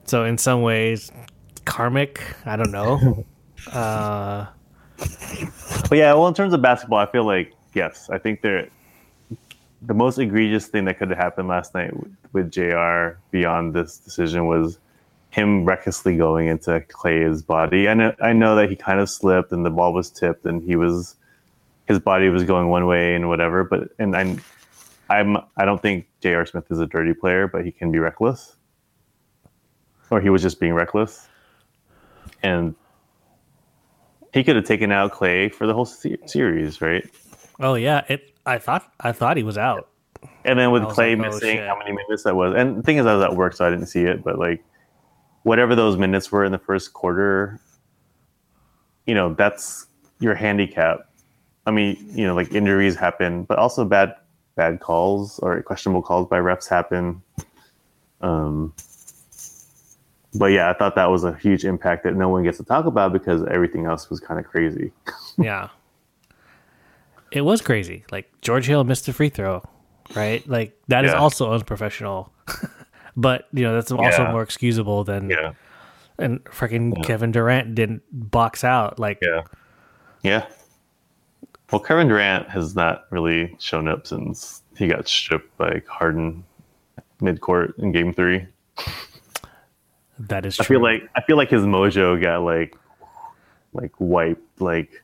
So 0.06 0.24
in 0.24 0.36
some 0.36 0.62
ways 0.62 1.12
karmic, 1.64 2.20
I 2.44 2.56
don't 2.56 2.72
know. 2.72 3.24
uh 3.72 4.46
But 5.88 5.98
yeah, 5.98 6.12
well, 6.14 6.26
in 6.26 6.34
terms 6.34 6.54
of 6.54 6.60
basketball, 6.60 6.98
I 6.98 7.06
feel 7.06 7.24
like 7.24 7.52
yes, 7.72 8.10
I 8.10 8.18
think 8.18 8.42
they're 8.42 8.68
the 9.80 9.94
most 9.94 10.18
egregious 10.18 10.66
thing 10.66 10.86
that 10.86 10.98
could 10.98 11.10
have 11.10 11.18
happened 11.18 11.46
last 11.46 11.72
night 11.72 11.96
with, 11.96 12.16
with 12.32 12.50
Jr. 12.50 13.20
Beyond 13.30 13.74
this 13.74 13.98
decision 13.98 14.46
was 14.48 14.80
him 15.34 15.64
recklessly 15.64 16.16
going 16.16 16.46
into 16.46 16.80
Clay's 16.82 17.42
body. 17.42 17.88
I 17.88 17.94
know, 17.94 18.14
I 18.22 18.32
know 18.32 18.54
that 18.54 18.70
he 18.70 18.76
kind 18.76 19.00
of 19.00 19.10
slipped 19.10 19.50
and 19.50 19.66
the 19.66 19.70
ball 19.70 19.92
was 19.92 20.08
tipped 20.08 20.44
and 20.44 20.62
he 20.62 20.76
was 20.76 21.16
his 21.86 21.98
body 21.98 22.28
was 22.28 22.44
going 22.44 22.68
one 22.68 22.86
way 22.86 23.16
and 23.16 23.28
whatever. 23.28 23.64
But 23.64 23.88
and 23.98 24.16
I'm 24.16 24.40
I'm 25.10 25.36
I 25.56 25.64
don't 25.64 25.82
think 25.82 26.06
J.R. 26.20 26.46
Smith 26.46 26.70
is 26.70 26.78
a 26.78 26.86
dirty 26.86 27.14
player, 27.14 27.48
but 27.48 27.64
he 27.64 27.72
can 27.72 27.90
be 27.90 27.98
reckless, 27.98 28.54
or 30.08 30.20
he 30.20 30.30
was 30.30 30.40
just 30.40 30.60
being 30.60 30.72
reckless, 30.72 31.26
and 32.44 32.76
he 34.32 34.44
could 34.44 34.54
have 34.54 34.64
taken 34.64 34.92
out 34.92 35.10
Clay 35.10 35.48
for 35.48 35.66
the 35.66 35.74
whole 35.74 35.84
se- 35.84 36.18
series, 36.26 36.80
right? 36.80 37.04
oh 37.60 37.74
yeah, 37.74 38.04
it 38.08 38.32
I 38.46 38.58
thought 38.58 38.90
I 39.00 39.10
thought 39.10 39.36
he 39.36 39.42
was 39.42 39.58
out. 39.58 39.88
And 40.44 40.58
then 40.58 40.70
with 40.70 40.84
Clay 40.88 41.16
like, 41.16 41.26
oh, 41.26 41.30
missing, 41.32 41.56
shit. 41.56 41.68
how 41.68 41.76
many 41.76 41.92
minutes 41.92 42.22
that 42.22 42.36
was? 42.36 42.54
And 42.56 42.78
the 42.78 42.82
thing 42.82 42.98
is, 42.98 43.06
I 43.06 43.14
was 43.14 43.24
at 43.24 43.34
work, 43.34 43.54
so 43.54 43.66
I 43.66 43.70
didn't 43.70 43.86
see 43.86 44.04
it. 44.04 44.22
But 44.22 44.38
like, 44.38 44.62
whatever 45.44 45.74
those 45.74 45.96
minutes 45.96 46.30
were 46.32 46.44
in 46.44 46.52
the 46.52 46.58
first 46.58 46.92
quarter, 46.92 47.60
you 49.06 49.14
know, 49.14 49.32
that's 49.34 49.86
your 50.20 50.34
handicap. 50.34 51.08
I 51.66 51.70
mean, 51.70 51.96
you 52.12 52.26
know, 52.26 52.34
like 52.34 52.52
injuries 52.52 52.96
happen, 52.96 53.44
but 53.44 53.58
also 53.58 53.84
bad 53.84 54.14
bad 54.56 54.80
calls 54.80 55.38
or 55.40 55.62
questionable 55.62 56.02
calls 56.02 56.28
by 56.28 56.38
refs 56.38 56.68
happen. 56.68 57.22
Um, 58.20 58.72
but 60.34 60.46
yeah, 60.46 60.70
I 60.70 60.72
thought 60.74 60.94
that 60.96 61.10
was 61.10 61.24
a 61.24 61.34
huge 61.34 61.64
impact 61.64 62.04
that 62.04 62.14
no 62.14 62.28
one 62.28 62.42
gets 62.42 62.58
to 62.58 62.64
talk 62.64 62.86
about 62.86 63.12
because 63.12 63.44
everything 63.46 63.84
else 63.86 64.10
was 64.10 64.20
kind 64.20 64.38
of 64.40 64.46
crazy. 64.46 64.92
Yeah. 65.38 65.68
It 67.32 67.40
was 67.40 67.60
crazy. 67.60 68.04
Like 68.12 68.30
George 68.42 68.66
Hill 68.66 68.84
missed 68.84 69.08
a 69.08 69.12
free 69.12 69.28
throw, 69.28 69.64
right? 70.14 70.46
Like 70.48 70.78
that 70.86 71.04
is 71.04 71.10
Yeah. 71.10 71.18
also 71.18 71.52
unprofessional. 71.52 72.32
but 73.16 73.48
you 73.52 73.62
know 73.62 73.74
that's 73.74 73.92
also 73.92 74.24
Yeah. 74.24 74.32
more 74.32 74.42
excusable 74.42 75.04
than 75.04 75.30
Yeah, 75.30 75.52
and 76.18 76.42
freaking 76.44 77.02
Kevin 77.04 77.32
Durant 77.32 77.74
didn't 77.74 78.02
box 78.12 78.64
out. 78.64 78.98
Like 78.98 79.18
yeah, 79.22 79.42
yeah. 80.22 80.46
Well, 81.72 81.80
Kevin 81.80 82.08
Durant 82.08 82.48
has 82.50 82.76
not 82.76 83.06
really 83.10 83.56
shown 83.58 83.88
up 83.88 84.06
since 84.06 84.62
he 84.76 84.86
got 84.86 85.08
stripped 85.08 85.56
by 85.56 85.82
Harden 85.88 86.44
mid 87.20 87.40
court 87.40 87.74
in 87.78 87.90
Game 87.90 88.12
Three. 88.12 88.46
that 90.18 90.46
is 90.46 90.56
True. 90.56 90.64
I 90.64 90.68
feel 90.68 90.82
like 90.82 91.10
I 91.16 91.20
feel 91.22 91.36
like 91.36 91.50
his 91.50 91.62
mojo 91.62 92.20
got 92.22 92.42
like 92.42 92.76
like 93.72 93.92
wiped. 93.98 94.60
Like 94.60 95.02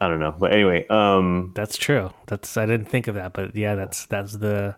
I 0.00 0.08
don't 0.08 0.20
know, 0.20 0.34
but 0.38 0.52
anyway, 0.52 0.86
um, 0.88 1.52
that's 1.54 1.76
true. 1.76 2.10
That's 2.26 2.56
I 2.56 2.64
didn't 2.64 2.86
think 2.88 3.06
of 3.06 3.16
that, 3.16 3.34
but 3.34 3.54
yeah, 3.54 3.74
that's 3.74 4.06
that's 4.06 4.32
the 4.34 4.76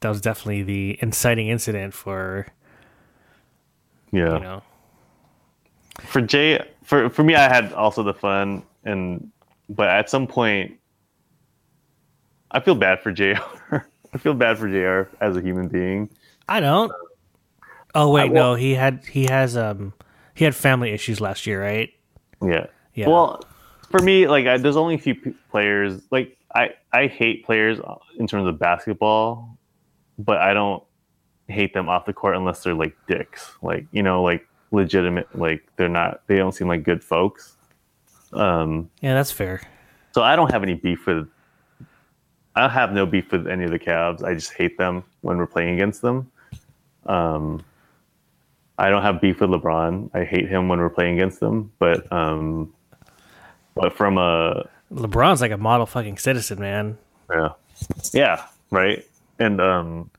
that 0.00 0.08
was 0.08 0.20
definitely 0.20 0.62
the 0.62 0.98
inciting 1.00 1.48
incident 1.48 1.94
for 1.94 2.46
yeah. 4.12 4.34
you 4.34 4.40
know 4.40 4.62
for 6.00 6.20
Jay 6.20 6.60
for 6.82 7.10
for 7.10 7.22
me 7.24 7.34
I 7.34 7.48
had 7.52 7.72
also 7.72 8.02
the 8.02 8.14
fun 8.14 8.62
and 8.84 9.30
but 9.68 9.88
at 9.88 10.08
some 10.08 10.26
point 10.26 10.78
I 12.50 12.60
feel 12.60 12.74
bad 12.74 13.02
for 13.02 13.12
JR. 13.12 13.34
I 14.14 14.18
feel 14.18 14.32
bad 14.34 14.58
for 14.58 14.68
JR 14.68 15.10
as 15.22 15.36
a 15.36 15.42
human 15.42 15.68
being. 15.68 16.08
I 16.48 16.60
don't. 16.60 16.90
Oh 17.94 18.10
wait, 18.10 18.22
I- 18.22 18.32
well- 18.32 18.52
no, 18.52 18.54
he 18.54 18.74
had 18.74 19.04
he 19.04 19.24
has 19.24 19.56
um 19.56 19.92
he 20.34 20.44
had 20.44 20.54
family 20.54 20.92
issues 20.92 21.20
last 21.20 21.46
year, 21.46 21.62
right? 21.62 21.92
Yeah. 22.42 22.66
Yeah. 22.94 23.08
Well, 23.08 23.44
for 23.90 24.00
me 24.00 24.26
like 24.28 24.46
I, 24.46 24.56
there's 24.58 24.76
only 24.76 24.94
a 24.94 24.98
few 24.98 25.14
p- 25.14 25.34
players 25.50 26.00
like 26.10 26.36
I 26.54 26.70
I 26.92 27.06
hate 27.06 27.44
players 27.44 27.78
in 28.18 28.26
terms 28.26 28.46
of 28.48 28.58
basketball, 28.58 29.58
but 30.18 30.38
I 30.38 30.52
don't 30.52 30.82
hate 31.48 31.72
them 31.72 31.88
off 31.88 32.04
the 32.04 32.12
court 32.12 32.36
unless 32.36 32.62
they're 32.62 32.74
like 32.74 32.94
dicks. 33.06 33.52
Like, 33.62 33.86
you 33.92 34.02
know, 34.02 34.22
like 34.22 34.46
legitimate 34.70 35.26
like 35.38 35.66
they're 35.76 35.88
not 35.88 36.20
they 36.26 36.36
don't 36.36 36.52
seem 36.52 36.68
like 36.68 36.82
good 36.82 37.02
folks. 37.02 37.56
Um 38.32 38.90
Yeah, 39.00 39.14
that's 39.14 39.32
fair. 39.32 39.62
So 40.12 40.22
I 40.22 40.36
don't 40.36 40.50
have 40.52 40.62
any 40.62 40.74
beef 40.74 41.06
with. 41.06 41.28
I 42.54 42.62
don't 42.62 42.70
have 42.70 42.92
no 42.92 43.06
beef 43.06 43.30
with 43.30 43.46
any 43.46 43.64
of 43.64 43.70
the 43.70 43.78
Cavs. 43.78 44.24
I 44.24 44.34
just 44.34 44.52
hate 44.52 44.76
them 44.78 45.04
when 45.20 45.36
we're 45.36 45.46
playing 45.46 45.74
against 45.74 46.02
them. 46.02 46.30
Um, 47.06 47.62
I 48.78 48.90
don't 48.90 49.02
have 49.02 49.20
beef 49.20 49.40
with 49.40 49.50
LeBron. 49.50 50.10
I 50.12 50.24
hate 50.24 50.48
him 50.48 50.68
when 50.68 50.80
we're 50.80 50.90
playing 50.90 51.14
against 51.14 51.38
them. 51.38 51.70
But 51.78 52.10
um, 52.12 52.74
but 53.74 53.96
from 53.96 54.18
a 54.18 54.68
LeBron's 54.92 55.40
like 55.40 55.52
a 55.52 55.56
model 55.56 55.86
fucking 55.86 56.18
citizen, 56.18 56.58
man. 56.58 56.98
yeah, 57.30 57.50
yeah, 58.12 58.44
right. 58.70 59.06
And 59.38 59.60
um, 59.60 60.10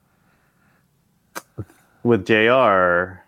with 2.03 2.25
Jr. 2.25 3.21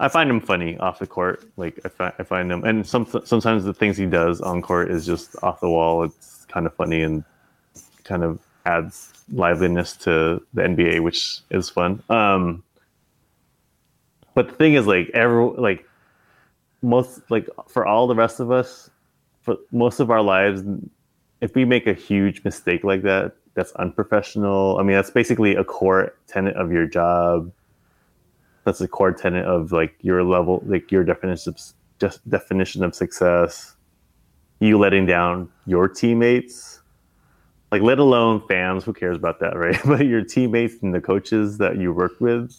I 0.00 0.08
find 0.08 0.28
him 0.28 0.40
funny 0.40 0.76
off 0.78 0.98
the 0.98 1.06
court. 1.06 1.44
Like 1.56 1.80
I 1.84 1.88
find, 1.88 2.12
I 2.18 2.22
find 2.24 2.50
him, 2.50 2.64
and 2.64 2.86
some 2.86 3.06
sometimes 3.24 3.64
the 3.64 3.74
things 3.74 3.96
he 3.96 4.06
does 4.06 4.40
on 4.40 4.60
court 4.60 4.90
is 4.90 5.06
just 5.06 5.36
off 5.42 5.60
the 5.60 5.70
wall. 5.70 6.02
It's 6.02 6.44
kind 6.46 6.66
of 6.66 6.74
funny 6.74 7.02
and 7.02 7.24
kind 8.02 8.22
of 8.22 8.38
adds 8.66 9.12
liveliness 9.32 9.96
to 9.98 10.42
the 10.52 10.62
NBA, 10.62 11.00
which 11.00 11.40
is 11.50 11.70
fun. 11.70 12.02
Um, 12.08 12.62
but 14.34 14.48
the 14.48 14.54
thing 14.54 14.74
is, 14.74 14.86
like 14.86 15.10
every 15.14 15.44
like 15.44 15.88
most 16.82 17.22
like 17.30 17.48
for 17.68 17.86
all 17.86 18.06
the 18.06 18.14
rest 18.14 18.40
of 18.40 18.50
us, 18.50 18.90
for 19.42 19.56
most 19.70 20.00
of 20.00 20.10
our 20.10 20.22
lives, 20.22 20.62
if 21.40 21.54
we 21.54 21.64
make 21.64 21.86
a 21.86 21.94
huge 21.94 22.44
mistake 22.44 22.82
like 22.84 23.02
that, 23.02 23.36
that's 23.54 23.72
unprofessional. 23.72 24.78
I 24.78 24.82
mean, 24.82 24.96
that's 24.96 25.10
basically 25.10 25.54
a 25.54 25.64
core 25.64 26.14
tenet 26.26 26.56
of 26.56 26.72
your 26.72 26.86
job. 26.86 27.52
That's 28.64 28.80
a 28.80 28.88
core 28.88 29.12
tenet 29.12 29.44
of 29.46 29.72
like 29.72 29.94
your 30.00 30.24
level, 30.24 30.62
like 30.66 30.90
your 30.90 31.04
definition 31.04 31.54
of 31.54 32.18
definition 32.28 32.82
of 32.82 32.94
success. 32.94 33.76
You 34.60 34.78
letting 34.78 35.06
down 35.06 35.50
your 35.66 35.88
teammates, 35.88 36.80
like 37.70 37.82
let 37.82 37.98
alone 37.98 38.42
fans. 38.48 38.84
Who 38.84 38.92
cares 38.92 39.16
about 39.16 39.40
that, 39.40 39.56
right? 39.56 39.78
But 39.84 40.06
your 40.06 40.24
teammates 40.24 40.82
and 40.82 40.94
the 40.94 41.00
coaches 41.00 41.58
that 41.58 41.76
you 41.76 41.92
work 41.92 42.20
with, 42.20 42.54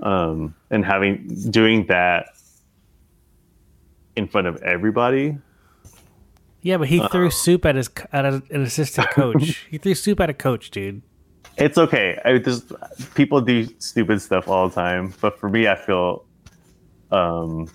um, 0.00 0.54
and 0.70 0.84
having 0.84 1.28
doing 1.50 1.86
that 1.86 2.26
in 4.16 4.28
front 4.28 4.46
of 4.46 4.60
everybody 4.62 5.38
Yeah, 6.62 6.76
but 6.76 6.88
he 6.88 7.06
threw 7.08 7.28
soup 7.30 7.66
at 7.66 7.74
his 7.74 7.90
at 8.12 8.24
a, 8.24 8.42
an 8.50 8.62
assistant 8.62 9.10
coach. 9.12 9.66
he 9.70 9.78
threw 9.78 9.94
soup 9.94 10.20
at 10.20 10.30
a 10.30 10.34
coach, 10.34 10.70
dude. 10.70 11.02
It's 11.58 11.76
okay. 11.76 12.18
I 12.24 12.38
just 12.38 12.72
people 13.14 13.40
do 13.40 13.68
stupid 13.78 14.22
stuff 14.22 14.48
all 14.48 14.68
the 14.68 14.74
time, 14.74 15.12
but 15.20 15.38
for 15.38 15.48
me, 15.50 15.66
I 15.68 15.74
feel, 15.74 16.24
um, 17.10 17.68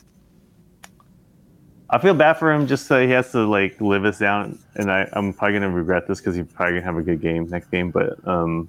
I 1.89 1.99
feel 1.99 2.13
bad 2.15 2.33
for 2.39 2.51
him. 2.51 2.65
Just 2.65 2.87
so 2.87 3.05
he 3.05 3.11
has 3.11 3.31
to 3.33 3.45
like 3.45 3.79
live 3.81 4.03
this 4.03 4.17
down, 4.19 4.57
and 4.75 4.91
I, 4.91 5.07
I'm 5.13 5.33
probably 5.33 5.59
gonna 5.59 5.69
regret 5.69 6.07
this 6.07 6.19
because 6.19 6.35
he's 6.35 6.47
probably 6.47 6.75
gonna 6.79 6.85
have 6.85 6.97
a 6.97 7.03
good 7.03 7.21
game 7.21 7.47
next 7.49 7.69
game. 7.69 7.91
But 7.91 8.25
um, 8.27 8.67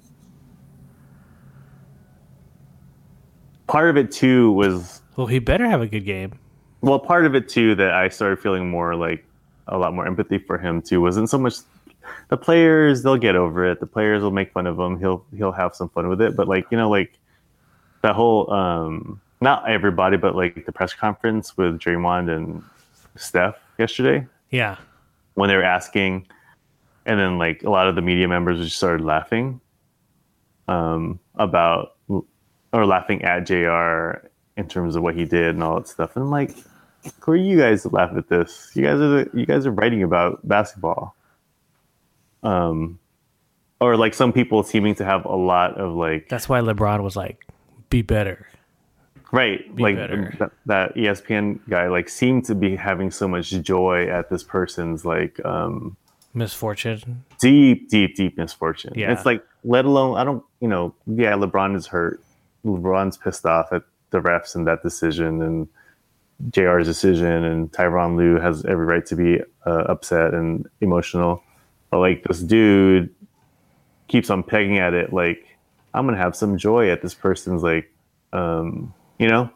part 3.67 3.89
of 3.89 3.97
it 3.97 4.11
too 4.11 4.51
was 4.51 5.01
Well, 5.15 5.27
he 5.27 5.39
better 5.39 5.67
have 5.67 5.81
a 5.81 5.87
good 5.87 6.05
game. 6.05 6.33
well, 6.81 6.99
part 6.99 7.25
of 7.25 7.35
it 7.35 7.49
too 7.49 7.73
that 7.75 7.93
I 7.93 8.09
started 8.09 8.39
feeling 8.39 8.69
more 8.69 8.95
like 8.95 9.25
a 9.69 9.77
lot 9.77 9.93
more 9.93 10.05
empathy 10.05 10.37
for 10.37 10.57
him 10.57 10.81
too. 10.81 11.01
Wasn't 11.01 11.29
so 11.29 11.37
much 11.37 11.55
the 12.29 12.37
players 12.37 13.03
they'll 13.03 13.17
get 13.17 13.35
over 13.35 13.65
it. 13.69 13.79
The 13.79 13.85
players 13.85 14.21
will 14.23 14.31
make 14.31 14.51
fun 14.51 14.67
of 14.67 14.77
him. 14.79 14.99
He'll 14.99 15.23
he'll 15.35 15.51
have 15.51 15.75
some 15.75 15.89
fun 15.89 16.09
with 16.09 16.21
it. 16.21 16.35
But 16.35 16.47
like 16.47 16.65
you 16.71 16.77
know 16.77 16.89
like 16.89 17.13
that 18.01 18.15
whole 18.15 18.51
um 18.51 19.21
not 19.41 19.67
everybody, 19.69 20.17
but 20.17 20.35
like 20.35 20.65
the 20.65 20.71
press 20.71 20.93
conference 20.93 21.55
with 21.55 21.79
Draymond 21.79 22.35
and 22.35 22.61
Steph 23.15 23.55
yesterday 23.77 24.27
Yeah. 24.49 24.75
when 25.35 25.47
they 25.49 25.55
were 25.55 25.63
asking, 25.63 26.27
and 27.05 27.17
then 27.19 27.37
like 27.37 27.63
a 27.63 27.69
lot 27.69 27.87
of 27.87 27.95
the 27.95 28.01
media 28.01 28.27
members 28.27 28.59
just 28.59 28.75
started 28.75 29.03
laughing 29.05 29.61
um, 30.67 31.19
about 31.35 31.95
or 32.73 32.85
laughing 32.85 33.23
at 33.23 33.45
Jr. 33.45 34.27
in 34.57 34.67
terms 34.67 34.95
of 34.95 35.03
what 35.03 35.15
he 35.15 35.25
did 35.25 35.55
and 35.55 35.63
all 35.63 35.77
that 35.79 35.87
stuff. 35.87 36.15
And 36.15 36.29
like, 36.29 36.55
are 37.27 37.35
you 37.35 37.57
guys 37.57 37.85
laugh 37.85 38.11
at 38.15 38.27
this? 38.29 38.71
You 38.75 38.83
guys 38.83 38.99
are 38.99 39.07
the, 39.25 39.29
you 39.33 39.45
guys 39.45 39.65
are 39.65 39.71
writing 39.71 40.03
about 40.03 40.45
basketball. 40.47 41.15
Um, 42.43 42.99
or 43.81 43.95
like 43.97 44.13
some 44.13 44.31
people 44.33 44.63
seeming 44.63 44.95
to 44.95 45.05
have 45.05 45.25
a 45.25 45.35
lot 45.35 45.77
of 45.77 45.93
like 45.93 46.29
That's 46.29 46.47
why 46.49 46.59
LeBron 46.61 47.03
was 47.03 47.15
like, 47.15 47.45
be 47.89 48.01
better. 48.01 48.47
right 49.31 49.73
Be 49.75 49.83
like 49.83 49.95
better. 49.95 50.33
that, 50.39 50.51
that 50.65 50.95
espn 50.95 51.59
guy 51.69 51.87
like 51.87 52.07
seemed 52.09 52.45
to 52.45 52.55
be 52.55 52.75
having 52.75 53.11
so 53.11 53.27
much 53.27 53.49
joy 53.61 54.07
at 54.07 54.29
this 54.29 54.43
person's 54.43 55.05
like 55.05 55.43
um 55.45 55.95
Misfortune. 56.33 57.23
deep 57.39 57.89
deep 57.89 58.15
deep 58.15 58.37
misfortune 58.37 58.93
Yeah. 58.95 59.11
it's 59.11 59.25
like 59.25 59.43
let 59.63 59.85
alone 59.85 60.17
i 60.17 60.23
don't 60.23 60.43
you 60.61 60.67
know 60.67 60.93
yeah 61.07 61.33
lebron 61.33 61.75
is 61.75 61.87
hurt 61.87 62.21
lebron's 62.65 63.17
pissed 63.17 63.45
off 63.45 63.71
at 63.73 63.83
the 64.11 64.19
refs 64.19 64.55
and 64.55 64.65
that 64.67 64.81
decision 64.83 65.41
and 65.41 65.67
jr's 66.49 66.87
decision 66.87 67.43
and 67.43 67.71
tyronn 67.71 68.15
lue 68.15 68.39
has 68.39 68.63
every 68.65 68.85
right 68.85 69.05
to 69.05 69.15
be 69.15 69.39
uh, 69.65 69.83
upset 69.87 70.33
and 70.33 70.67
emotional. 70.81 71.43
But 71.89 71.99
like 71.99 72.23
this 72.23 72.41
dude 72.41 73.13
keeps 74.07 74.29
on 74.29 74.43
pegging 74.43 74.79
at 74.79 74.93
it 74.93 75.13
like 75.13 75.55
i'm 75.93 76.05
gonna 76.05 76.17
have 76.17 76.35
some 76.35 76.57
joy 76.57 76.89
at 76.89 77.01
this 77.01 77.13
person's 77.13 77.63
like 77.63 77.91
um 78.33 78.93
you 79.19 79.27
know? 79.27 79.49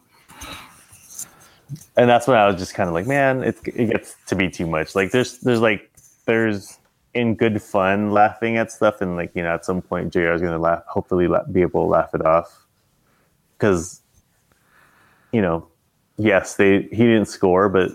And 1.98 2.10
that's 2.10 2.28
when 2.28 2.38
i 2.38 2.46
was 2.48 2.58
just 2.58 2.76
kind 2.76 2.88
of 2.88 2.94
like 2.94 3.08
man 3.08 3.44
it, 3.44 3.58
it 3.66 3.88
gets 3.88 4.16
to 4.28 4.36
be 4.36 4.50
too 4.50 4.68
much. 4.68 4.96
Like 4.96 5.12
there's 5.12 5.40
there's 5.40 5.62
like 5.62 5.92
there's 6.26 6.80
in 7.14 7.36
good 7.36 7.62
fun 7.62 8.12
laughing 8.12 8.58
at 8.58 8.72
stuff 8.72 9.02
and 9.02 9.16
like 9.16 9.32
you 9.36 9.44
know 9.44 9.54
at 9.54 9.64
some 9.66 9.82
point 9.82 10.12
jr 10.12 10.32
is 10.34 10.42
gonna 10.42 10.58
laugh 10.58 10.84
hopefully 10.88 11.28
la- 11.28 11.46
be 11.46 11.62
able 11.62 11.86
to 11.86 11.90
laugh 11.90 12.14
it 12.14 12.26
off. 12.26 12.66
Because 13.58 14.02
you 15.32 15.42
know 15.42 15.68
yes 16.18 16.56
they 16.56 16.84
he 16.84 16.98
didn't 17.04 17.26
score 17.26 17.70
but 17.70 17.92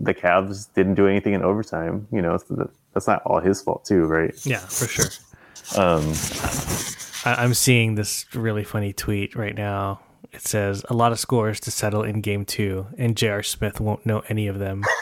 the 0.00 0.14
Cavs 0.14 0.68
didn't 0.74 0.94
do 0.94 1.06
anything 1.06 1.34
in 1.34 1.42
overtime 1.42 2.06
you 2.10 2.22
know 2.22 2.38
that's 2.94 3.06
not 3.06 3.22
all 3.26 3.40
his 3.40 3.60
fault 3.62 3.84
too 3.84 4.04
right 4.06 4.34
Yeah, 4.46 4.58
for 4.58 4.86
sure. 4.86 5.10
um 5.80 6.12
I- 7.24 7.42
I'm 7.44 7.52
seeing 7.54 7.96
this 7.96 8.24
really 8.34 8.64
funny 8.64 8.92
tweet 8.94 9.36
right 9.36 9.54
now. 9.54 10.00
It 10.32 10.40
says 10.40 10.84
a 10.88 10.94
lot 10.94 11.12
of 11.12 11.18
scores 11.20 11.60
to 11.60 11.70
settle 11.70 12.02
in 12.02 12.20
game 12.22 12.44
two, 12.46 12.86
and 12.96 13.14
J.R. 13.16 13.42
Smith 13.42 13.78
won't 13.80 14.06
know 14.06 14.22
any 14.28 14.46
of 14.46 14.58
them. 14.58 14.84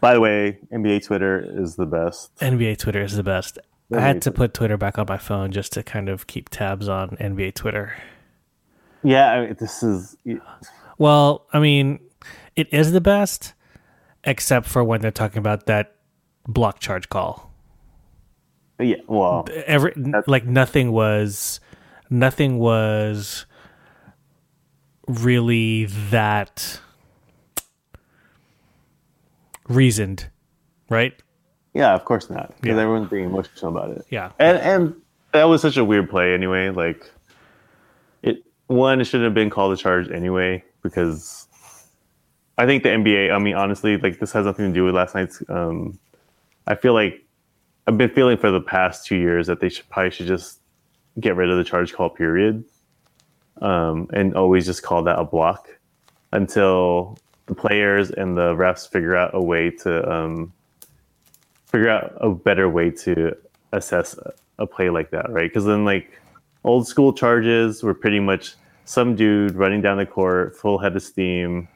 by 0.00 0.14
the 0.14 0.20
way 0.20 0.58
nba 0.72 1.04
twitter 1.04 1.44
is 1.60 1.74
the 1.76 1.86
best 1.86 2.34
NBA 2.36 2.78
Twitter 2.78 3.02
is 3.02 3.16
the 3.16 3.22
best. 3.24 3.58
I 3.92 4.00
had 4.00 4.20
to 4.22 4.30
put 4.30 4.52
Twitter 4.54 4.76
back 4.76 4.98
on 4.98 5.06
my 5.08 5.16
phone 5.18 5.50
just 5.50 5.72
to 5.72 5.82
kind 5.82 6.08
of 6.08 6.26
keep 6.26 6.48
tabs 6.50 6.88
on 6.88 7.10
NBA 7.16 7.54
Twitter. 7.54 7.94
yeah 9.02 9.32
I 9.32 9.46
mean, 9.46 9.56
this 9.58 9.82
is 9.82 10.16
Well, 10.98 11.46
I 11.52 11.58
mean, 11.58 12.00
it 12.56 12.68
is 12.72 12.92
the 12.92 13.00
best, 13.00 13.54
except 14.24 14.66
for 14.66 14.84
when 14.84 15.00
they're 15.00 15.10
talking 15.10 15.38
about 15.38 15.66
that 15.66 15.94
block 16.46 16.80
charge 16.80 17.08
call. 17.08 17.50
yeah 18.78 18.96
well 19.06 19.46
Every 19.66 19.92
like 20.26 20.44
nothing 20.44 20.92
was, 20.92 21.60
nothing 22.10 22.58
was 22.58 23.46
really 25.06 25.86
that 26.10 26.80
reasoned, 29.68 30.28
right? 30.90 31.14
Yeah 31.78 31.94
of 31.94 32.04
course 32.04 32.28
not 32.28 32.48
because 32.60 32.76
Yeah. 32.76 32.82
everyone's 32.82 33.08
being 33.08 33.24
emotional 33.24 33.68
about 33.74 33.90
it 33.96 34.04
Yeah, 34.10 34.32
and 34.38 34.58
and 34.58 34.94
that 35.32 35.44
was 35.44 35.62
such 35.62 35.76
a 35.76 35.84
weird 35.84 36.08
play 36.10 36.34
anyway. 36.34 36.70
Like 36.70 37.10
it 38.22 38.42
one 38.66 39.00
it 39.00 39.04
shouldn't 39.04 39.24
have 39.24 39.34
been 39.34 39.50
called 39.50 39.72
a 39.72 39.76
charge 39.76 40.10
anyway 40.10 40.62
because 40.82 41.46
I 42.56 42.66
think 42.66 42.82
the 42.82 42.88
NBA. 42.88 43.30
I 43.32 43.38
mean, 43.38 43.54
honestly, 43.54 43.98
like 43.98 44.18
this 44.18 44.32
has 44.32 44.44
nothing 44.46 44.66
to 44.66 44.72
do 44.72 44.84
with 44.84 44.94
last 44.94 45.14
night's. 45.14 45.42
Um, 45.48 45.98
I 46.66 46.74
feel 46.74 46.92
like 46.94 47.24
I've 47.86 47.96
been 47.96 48.10
feeling 48.10 48.36
for 48.36 48.50
the 48.50 48.60
past 48.60 49.06
two 49.06 49.16
years 49.16 49.46
that 49.46 49.60
they 49.60 49.68
should 49.68 49.88
probably 49.90 50.10
should 50.10 50.26
just 50.26 50.60
get 51.20 51.36
rid 51.36 51.50
of 51.50 51.56
the 51.58 51.64
charge 51.64 51.92
call 51.92 52.10
period, 52.10 52.64
um, 53.62 54.08
and 54.12 54.34
always 54.34 54.66
just 54.66 54.82
call 54.82 55.02
that 55.04 55.18
a 55.18 55.24
block 55.24 55.68
until 56.32 57.16
the 57.46 57.54
players 57.54 58.10
and 58.10 58.36
the 58.36 58.54
refs 58.54 58.90
figure 58.90 59.14
out 59.14 59.30
a 59.34 59.40
way 59.42 59.70
to 59.70 60.10
um, 60.10 60.52
figure 61.68 61.90
out 61.90 62.12
a 62.20 62.30
better 62.30 62.68
way 62.68 62.90
to 62.90 63.36
assess 63.72 64.16
a, 64.18 64.32
a 64.58 64.66
play 64.66 64.90
like 64.90 65.10
that, 65.10 65.30
right? 65.30 65.48
Because 65.48 65.64
then, 65.64 65.84
like, 65.84 66.20
old 66.64 66.88
school 66.88 67.12
charges 67.12 67.82
were 67.82 67.94
pretty 67.94 68.20
much 68.20 68.54
some 68.84 69.14
dude 69.14 69.54
running 69.54 69.82
down 69.82 69.98
the 69.98 70.06
court, 70.06 70.56
full 70.56 70.78
head 70.78 70.96
of 70.96 71.02
steam, 71.02 71.68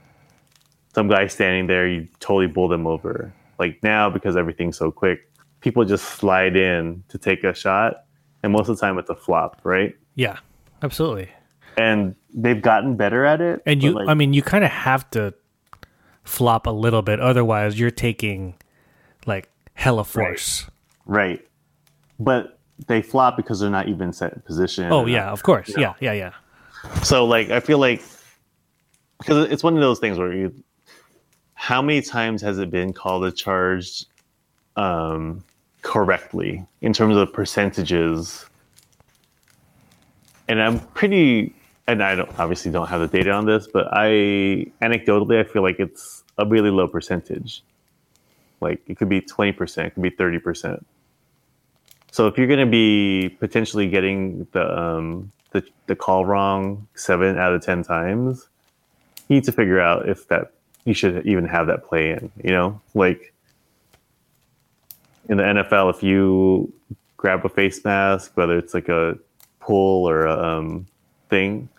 some 0.94 1.08
guy 1.08 1.26
standing 1.26 1.66
there, 1.66 1.86
you 1.86 2.08
totally 2.20 2.46
bowl 2.46 2.68
them 2.68 2.86
over. 2.86 3.32
Like 3.58 3.82
now, 3.82 4.10
because 4.10 4.36
everything's 4.36 4.78
so 4.78 4.90
quick, 4.90 5.30
people 5.60 5.84
just 5.84 6.04
slide 6.04 6.56
in 6.56 7.04
to 7.08 7.18
take 7.18 7.44
a 7.44 7.54
shot, 7.54 8.04
and 8.42 8.52
most 8.52 8.68
of 8.68 8.76
the 8.76 8.80
time 8.80 8.98
it's 8.98 9.10
a 9.10 9.14
flop, 9.14 9.60
right? 9.62 9.94
yeah, 10.14 10.38
absolutely. 10.82 11.30
And 11.76 12.14
they've 12.34 12.60
gotten 12.60 12.96
better 12.96 13.24
at 13.24 13.40
it. 13.40 13.62
And 13.64 13.82
you, 13.82 13.92
like, 13.92 14.08
I 14.08 14.14
mean, 14.14 14.32
you 14.32 14.42
kind 14.42 14.64
of 14.64 14.70
have 14.70 15.08
to 15.10 15.32
flop 16.24 16.66
a 16.66 16.70
little 16.70 17.02
bit, 17.02 17.20
otherwise 17.20 17.78
you're 17.78 17.90
taking 17.90 18.54
like 19.26 19.48
hella 19.74 20.04
force. 20.04 20.66
right, 21.06 21.46
but 22.18 22.58
they 22.86 23.02
flop 23.02 23.36
because 23.36 23.60
they're 23.60 23.70
not 23.70 23.88
even 23.88 24.12
set 24.12 24.32
in 24.32 24.40
position. 24.40 24.90
Oh 24.92 25.06
yeah, 25.06 25.30
of 25.30 25.42
course. 25.42 25.72
Yeah, 25.76 25.94
yeah, 26.00 26.12
yeah. 26.12 26.32
So 27.02 27.24
like 27.24 27.50
I 27.50 27.60
feel 27.60 27.78
like 27.78 28.02
because 29.18 29.50
it's 29.50 29.62
one 29.62 29.74
of 29.74 29.80
those 29.80 29.98
things 29.98 30.18
where 30.18 30.32
you 30.32 30.52
how 31.54 31.80
many 31.80 32.02
times 32.02 32.42
has 32.42 32.58
it 32.58 32.70
been 32.70 32.92
called 32.92 33.24
a 33.24 33.30
charge 33.30 34.04
um, 34.76 35.44
correctly 35.82 36.66
in 36.80 36.92
terms 36.92 37.16
of 37.16 37.32
percentages? 37.32 38.46
And 40.48 40.60
I'm 40.60 40.80
pretty 40.80 41.54
and 41.86 42.02
I 42.02 42.14
don't 42.14 42.38
obviously 42.38 42.72
don't 42.72 42.88
have 42.88 43.00
the 43.00 43.08
data 43.08 43.30
on 43.30 43.46
this, 43.46 43.68
but 43.72 43.86
I 43.92 44.08
anecdotally 44.82 45.38
I 45.38 45.44
feel 45.44 45.62
like 45.62 45.78
it's 45.78 46.24
a 46.38 46.46
really 46.46 46.70
low 46.70 46.88
percentage. 46.88 47.62
Like 48.62 48.80
it 48.86 48.96
could 48.96 49.08
be 49.08 49.20
20%, 49.20 49.86
it 49.86 49.94
could 49.94 50.02
be 50.02 50.10
30%. 50.10 50.82
So 52.12 52.26
if 52.26 52.36
you're 52.36 52.46
going 52.46 52.60
to 52.60 52.70
be 52.70 53.30
potentially 53.40 53.88
getting 53.88 54.46
the 54.52 54.78
um, 54.78 55.32
the 55.50 55.64
the 55.86 55.96
call 55.96 56.26
wrong 56.26 56.86
seven 56.94 57.38
out 57.38 57.54
of 57.54 57.64
ten 57.64 57.82
times, 57.82 58.48
you 59.28 59.36
need 59.36 59.44
to 59.44 59.52
figure 59.52 59.80
out 59.80 60.06
if 60.06 60.28
that 60.28 60.52
you 60.84 60.92
should 60.92 61.26
even 61.26 61.46
have 61.46 61.68
that 61.68 61.84
play 61.84 62.10
in. 62.10 62.30
You 62.44 62.50
know, 62.50 62.80
like 62.94 63.32
in 65.30 65.38
the 65.38 65.42
NFL, 65.42 65.94
if 65.94 66.02
you 66.02 66.70
grab 67.16 67.46
a 67.46 67.48
face 67.48 67.82
mask, 67.82 68.32
whether 68.36 68.58
it's 68.58 68.74
like 68.74 68.90
a 68.90 69.16
pull 69.60 70.06
or 70.06 70.26
a 70.26 70.58
um, 70.58 70.86
thing, 71.30 71.70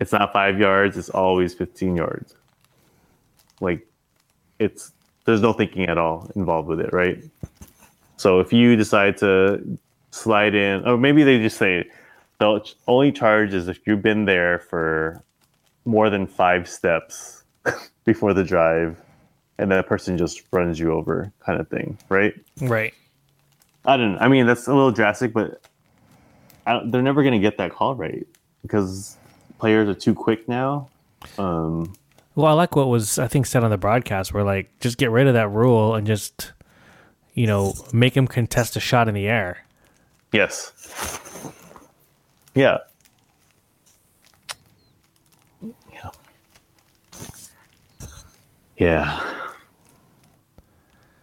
it's 0.00 0.12
not 0.12 0.34
five 0.34 0.60
yards; 0.60 0.98
it's 0.98 1.08
always 1.08 1.54
fifteen 1.54 1.96
yards. 1.96 2.34
Like 3.62 3.86
it's 4.58 4.92
there's 5.24 5.40
no 5.40 5.52
thinking 5.52 5.84
at 5.84 5.98
all 5.98 6.30
involved 6.34 6.68
with 6.68 6.80
it, 6.80 6.92
right? 6.92 7.22
So 8.16 8.40
if 8.40 8.52
you 8.52 8.76
decide 8.76 9.16
to 9.18 9.78
slide 10.10 10.54
in, 10.54 10.86
or 10.86 10.96
maybe 10.96 11.22
they 11.22 11.38
just 11.38 11.56
say 11.56 11.84
the 12.38 12.62
only 12.86 13.12
charge 13.12 13.54
is 13.54 13.68
if 13.68 13.86
you've 13.86 14.02
been 14.02 14.24
there 14.24 14.58
for 14.58 15.22
more 15.84 16.10
than 16.10 16.26
five 16.26 16.68
steps 16.68 17.44
before 18.04 18.34
the 18.34 18.44
drive, 18.44 19.00
and 19.58 19.70
that 19.70 19.86
person 19.86 20.16
just 20.16 20.42
runs 20.52 20.78
you 20.78 20.92
over, 20.92 21.30
kind 21.40 21.60
of 21.60 21.68
thing, 21.68 21.98
right? 22.08 22.34
Right. 22.62 22.94
I 23.84 23.96
don't. 23.96 24.14
know. 24.14 24.18
I 24.18 24.28
mean, 24.28 24.46
that's 24.46 24.66
a 24.66 24.74
little 24.74 24.90
drastic, 24.90 25.32
but 25.32 25.60
I 26.66 26.72
don't, 26.72 26.90
they're 26.90 27.02
never 27.02 27.22
going 27.22 27.34
to 27.34 27.38
get 27.40 27.58
that 27.58 27.72
call 27.72 27.94
right 27.94 28.26
because 28.62 29.16
players 29.58 29.88
are 29.88 29.94
too 29.94 30.14
quick 30.14 30.48
now. 30.48 30.88
Um, 31.38 31.92
Well, 32.34 32.46
I 32.46 32.52
like 32.52 32.76
what 32.76 32.88
was 32.88 33.18
I 33.18 33.26
think 33.26 33.46
said 33.46 33.64
on 33.64 33.70
the 33.70 33.78
broadcast 33.78 34.32
where 34.32 34.44
like 34.44 34.70
just 34.80 34.98
get 34.98 35.10
rid 35.10 35.26
of 35.26 35.34
that 35.34 35.48
rule 35.48 35.94
and 35.94 36.06
just 36.06 36.52
you 37.34 37.46
know 37.46 37.74
make 37.92 38.16
him 38.16 38.26
contest 38.26 38.76
a 38.76 38.80
shot 38.80 39.08
in 39.08 39.14
the 39.14 39.26
air. 39.26 39.64
Yes. 40.32 40.72
Yeah. 42.54 42.78
Yeah. 45.92 46.10
Yeah. 48.76 49.34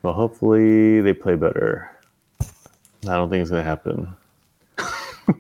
Well, 0.04 0.13
hopefully 0.13 1.02
they 1.02 1.13
play 1.13 1.36
better. 1.36 1.89
I 2.41 3.15
don't 3.15 3.30
think 3.30 3.41
it's 3.41 3.50
gonna 3.50 3.63
happen. 3.63 4.15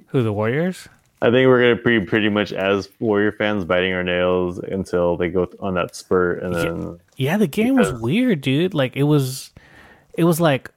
Who 0.07 0.23
the 0.23 0.33
Warriors? 0.33 0.87
I 1.21 1.31
think 1.31 1.47
we're 1.47 1.75
gonna 1.75 1.83
be 1.99 2.05
pretty 2.05 2.29
much 2.29 2.53
as 2.53 2.89
Warrior 2.99 3.31
fans 3.31 3.65
biting 3.65 3.91
our 3.93 4.03
nails 4.03 4.59
until 4.59 5.17
they 5.17 5.29
go 5.29 5.47
on 5.59 5.73
that 5.73 5.95
spurt, 5.95 6.43
and 6.43 6.53
then 6.53 6.99
Yeah, 7.15 7.37
the 7.37 7.47
game 7.47 7.75
was 7.75 7.91
weird, 7.93 8.41
dude. 8.41 8.73
Like 8.75 8.95
it 8.95 9.03
was, 9.03 9.51
it 10.13 10.25
was 10.25 10.39
like 10.39 10.69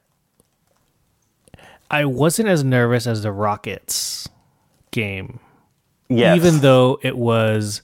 I 1.90 2.04
wasn't 2.04 2.48
as 2.48 2.62
nervous 2.64 3.06
as 3.06 3.22
the 3.22 3.32
Rockets 3.32 4.28
game, 4.92 5.40
yes, 6.08 6.36
even 6.36 6.60
though 6.60 6.98
it 7.02 7.16
was 7.16 7.82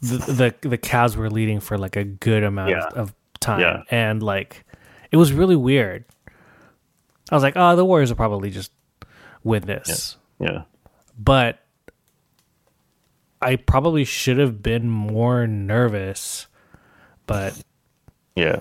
the 0.00 0.54
the 0.62 0.68
the 0.68 0.78
Cavs 0.78 1.16
were 1.16 1.30
leading 1.30 1.60
for 1.60 1.76
like 1.76 1.96
a 1.96 2.04
good 2.04 2.42
amount 2.44 2.70
Yeah. 2.70 2.88
of, 2.94 3.14
time, 3.40 3.60
Yeah. 3.60 3.82
and 3.90 4.22
like 4.22 4.64
it 5.10 5.16
was 5.16 5.32
really 5.32 5.56
weird. 5.56 6.04
I 7.30 7.34
was 7.34 7.42
like, 7.42 7.54
oh, 7.56 7.74
the 7.76 7.84
Warriors 7.84 8.10
will 8.10 8.16
probably 8.16 8.50
just 8.50 8.70
win 9.42 9.62
this, 9.66 10.16
yeah, 10.38 10.62
but 11.18 11.64
I 13.40 13.56
probably 13.56 14.04
should 14.04 14.38
have 14.38 14.62
been 14.62 14.88
more 14.88 15.46
nervous, 15.46 16.46
but 17.26 17.60
yeah. 18.36 18.60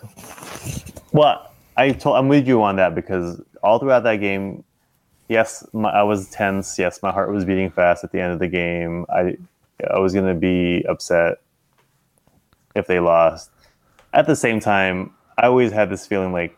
Well, 1.11 1.51
I 1.77 1.91
told 1.91 2.17
I'm 2.17 2.27
with 2.27 2.47
you 2.47 2.61
on 2.63 2.75
that 2.77 2.95
because 2.95 3.41
all 3.63 3.79
throughout 3.79 4.03
that 4.03 4.17
game, 4.17 4.63
yes, 5.29 5.65
my, 5.73 5.89
I 5.89 6.03
was 6.03 6.29
tense. 6.29 6.77
Yes, 6.79 7.01
my 7.01 7.11
heart 7.11 7.31
was 7.31 7.45
beating 7.45 7.69
fast 7.69 8.03
at 8.03 8.11
the 8.11 8.19
end 8.19 8.33
of 8.33 8.39
the 8.39 8.47
game. 8.47 9.05
I 9.09 9.37
I 9.89 9.99
was 9.99 10.13
gonna 10.13 10.35
be 10.35 10.83
upset 10.87 11.37
if 12.75 12.87
they 12.87 12.99
lost. 12.99 13.51
At 14.13 14.27
the 14.27 14.35
same 14.35 14.59
time, 14.59 15.13
I 15.37 15.47
always 15.47 15.71
had 15.71 15.89
this 15.89 16.05
feeling 16.05 16.33
like, 16.33 16.57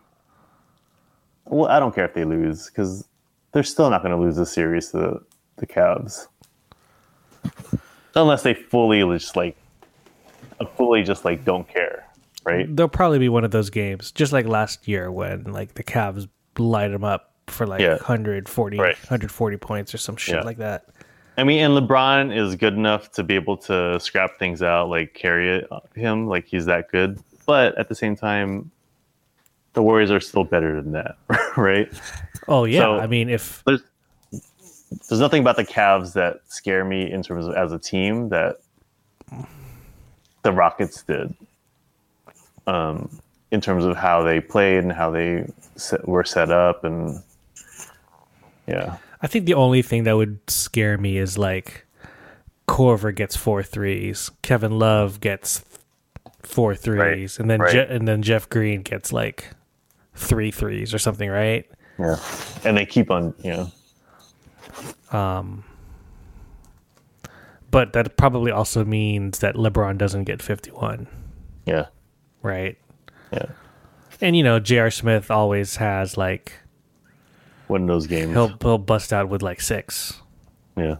well, 1.45 1.69
I 1.69 1.79
don't 1.79 1.93
care 1.93 2.05
if 2.05 2.13
they 2.13 2.25
lose 2.25 2.67
because 2.67 3.07
they're 3.51 3.63
still 3.63 3.89
not 3.89 4.01
going 4.01 4.15
to 4.15 4.21
lose 4.21 4.35
the 4.35 4.45
series 4.45 4.91
to 4.91 5.21
the, 5.57 5.67
Cavs 5.67 6.27
unless 8.15 8.43
they 8.43 8.53
fully 8.53 9.01
just 9.17 9.35
like 9.35 9.55
uh, 10.59 10.65
fully 10.65 11.03
just 11.03 11.25
like 11.25 11.43
don't 11.45 11.67
care, 11.67 12.05
right? 12.45 12.73
There'll 12.75 12.89
probably 12.89 13.19
be 13.19 13.29
one 13.29 13.43
of 13.43 13.51
those 13.51 13.69
games, 13.69 14.11
just 14.11 14.31
like 14.33 14.45
last 14.45 14.87
year 14.87 15.11
when 15.11 15.43
like 15.45 15.73
the 15.73 15.83
Cavs 15.83 16.27
light 16.57 16.89
them 16.89 17.03
up 17.03 17.33
for 17.47 17.65
like 17.67 17.81
Yeah. 17.81 17.93
140, 17.95 18.77
Right. 18.77 18.95
140 18.95 19.57
points 19.57 19.93
or 19.93 19.97
some 19.97 20.15
shit 20.15 20.35
Yeah. 20.35 20.41
like 20.41 20.57
that. 20.57 20.85
I 21.37 21.43
mean, 21.43 21.63
and 21.63 21.73
LeBron 21.73 22.35
is 22.35 22.55
good 22.55 22.75
enough 22.75 23.11
to 23.13 23.23
be 23.23 23.33
able 23.35 23.57
to 23.57 23.99
scrap 23.99 24.37
things 24.37 24.61
out, 24.61 24.89
like 24.89 25.15
carry 25.15 25.57
it 25.57 25.67
uh, 25.71 25.79
him, 25.95 26.27
like 26.27 26.45
he's 26.45 26.65
that 26.65 26.91
good. 26.91 27.19
But 27.47 27.75
at 27.77 27.89
the 27.89 27.95
same 27.95 28.15
time, 28.15 28.69
the 29.73 29.81
Warriors 29.81 30.11
are 30.11 30.19
still 30.19 30.43
better 30.43 30.79
than 30.79 30.91
that, 30.91 31.15
right? 31.57 31.91
Oh 32.47 32.65
yeah, 32.65 32.81
So- 32.81 32.99
I 32.99 33.07
mean 33.07 33.29
if 33.29 33.63
There's 33.65 33.81
there's 35.07 35.21
nothing 35.21 35.41
about 35.41 35.55
the 35.55 35.65
Cavs 35.65 36.13
that 36.13 36.41
scare 36.47 36.83
me 36.85 37.11
in 37.11 37.23
terms 37.23 37.47
of 37.47 37.55
as 37.55 37.71
a 37.71 37.79
team 37.79 38.29
that 38.29 38.57
the 40.43 40.51
Rockets 40.51 41.03
did. 41.03 41.33
Um, 42.65 43.09
in 43.51 43.61
terms 43.61 43.85
of 43.85 43.95
how 43.95 44.23
they 44.23 44.39
played 44.39 44.79
and 44.79 44.91
how 44.91 45.11
they 45.11 45.45
set, 45.75 46.07
were 46.07 46.23
set 46.23 46.49
up, 46.49 46.83
and 46.83 47.21
yeah, 48.67 48.97
I 49.21 49.27
think 49.27 49.45
the 49.45 49.53
only 49.53 49.81
thing 49.81 50.05
that 50.05 50.15
would 50.15 50.39
scare 50.49 50.97
me 50.97 51.17
is 51.17 51.37
like 51.37 51.85
Korver 52.67 53.13
gets 53.13 53.35
four 53.35 53.61
threes, 53.61 54.31
Kevin 54.41 54.79
Love 54.79 55.19
gets 55.19 55.63
four 56.41 56.73
threes, 56.73 57.37
and 57.37 57.49
then 57.49 57.59
right. 57.59 57.71
Je- 57.71 57.87
and 57.95 58.07
then 58.07 58.21
Jeff 58.21 58.49
Green 58.49 58.81
gets 58.81 59.13
like 59.13 59.49
three 60.15 60.49
threes 60.51 60.93
or 60.93 60.97
something, 60.99 61.29
right? 61.29 61.69
yeah, 61.99 62.17
and 62.63 62.77
they 62.77 62.85
keep 62.85 63.11
on, 63.11 63.33
you 63.43 63.51
know, 63.51 63.71
But 67.71 67.93
that 67.93 68.17
probably 68.17 68.51
also 68.51 68.85
means 68.85 69.39
that 69.39 69.55
LeBron 69.55 69.97
doesn't 69.97 70.25
get 70.25 70.43
51, 70.43 71.07
yeah, 71.65 71.87
right? 72.43 72.77
yeah, 73.31 73.47
And 74.21 74.37
you 74.37 74.43
know, 74.43 74.59
J.R. 74.59 74.91
Smith 74.91 75.31
always 75.31 75.77
has 75.77 76.15
like 76.15 76.53
win 77.67 77.87
those 77.87 78.05
games. 78.05 78.33
he'll 78.33 78.55
he'll 78.61 78.77
bust 78.77 79.11
out 79.11 79.27
with 79.27 79.41
like 79.41 79.59
six. 79.59 80.21
Yeah, 80.77 80.97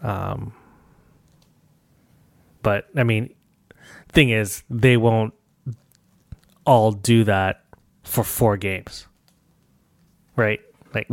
Um. 0.00 0.54
But 2.62 2.88
I 2.96 3.02
mean, 3.02 3.34
thing 4.08 4.30
is, 4.30 4.62
they 4.70 4.96
won't 4.96 5.34
all 6.64 6.92
do 6.92 7.24
that 7.24 7.64
for 8.02 8.24
four 8.24 8.56
games, 8.56 9.06
right? 10.36 10.60
Like, 10.94 11.08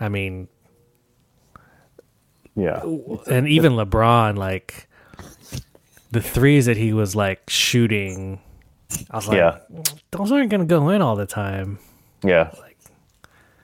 I 0.00 0.08
mean, 0.08 0.48
yeah, 2.54 2.82
and 3.30 3.48
even 3.48 3.72
LeBron, 3.72 4.36
like 4.36 4.88
the 6.10 6.20
threes 6.20 6.66
that 6.66 6.76
he 6.76 6.92
was 6.92 7.16
like 7.16 7.48
shooting, 7.48 8.40
I 9.10 9.16
was 9.16 9.28
like, 9.28 9.36
yeah, 9.36 9.58
those 10.10 10.32
aren't 10.32 10.50
gonna 10.50 10.64
go 10.64 10.88
in 10.90 11.02
all 11.02 11.16
the 11.16 11.26
time. 11.26 11.78
yeah, 12.22 12.50
like, 12.60 12.78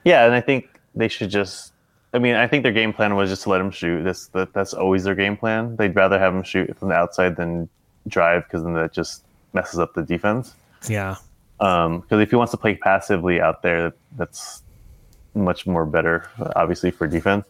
yeah. 0.03 0.25
And 0.25 0.33
I 0.33 0.41
think 0.41 0.79
they 0.95 1.07
should 1.07 1.29
just. 1.29 1.71
I 2.15 2.19
mean, 2.19 2.35
I 2.35 2.45
think 2.45 2.61
their 2.61 2.71
game 2.71 2.93
plan 2.93 3.15
was 3.15 3.31
just 3.31 3.43
to 3.43 3.49
let 3.49 3.59
him 3.59 3.71
shoot. 3.71 4.03
That's 4.03 4.27
that, 4.27 4.53
that's 4.53 4.73
always 4.73 5.03
their 5.03 5.15
game 5.15 5.35
plan. 5.35 5.75
They'd 5.75 5.95
rather 5.95 6.19
have 6.19 6.33
him 6.33 6.43
shoot 6.43 6.77
from 6.77 6.89
the 6.89 6.95
outside 6.95 7.35
than 7.35 7.69
drive 8.07 8.43
because 8.43 8.63
then 8.63 8.73
that 8.73 8.93
just 8.93 9.23
messes 9.53 9.79
up 9.79 9.93
the 9.93 10.03
defense. 10.03 10.53
Yeah, 10.87 11.15
um, 11.59 12.01
Because 12.01 12.21
if 12.21 12.29
he 12.29 12.35
wants 12.35 12.51
to 12.51 12.57
play 12.57 12.75
passively 12.75 13.39
out 13.39 13.61
there, 13.61 13.93
that's 14.17 14.62
much 15.35 15.65
more 15.67 15.85
better, 15.85 16.29
obviously 16.55 16.91
for 16.91 17.07
defense. 17.07 17.45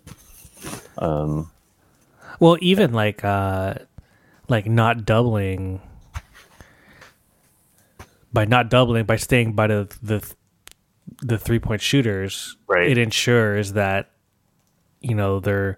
Um, 0.98 1.50
Well, 2.39 2.58
even 2.62 2.93
like 2.93 3.24
uh 3.24 3.76
like 4.50 4.65
not 4.65 5.06
doubling 5.06 5.82
by 8.32 8.46
not 8.46 8.69
doubling 8.69 9.06
by 9.06 9.15
staying 9.15 9.54
by 9.54 9.67
the 9.67 9.96
the 10.02 10.34
the 11.22 11.38
three 11.38 11.60
point 11.60 11.82
shooters, 11.82 12.58
Right. 12.67 12.89
it 12.89 12.98
ensures 12.98 13.74
that 13.74 14.12
you 15.02 15.15
know 15.15 15.39
they're 15.39 15.78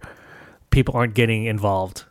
people 0.69 0.95
aren't 0.95 1.13
getting 1.15 1.45
involved, 1.45 2.05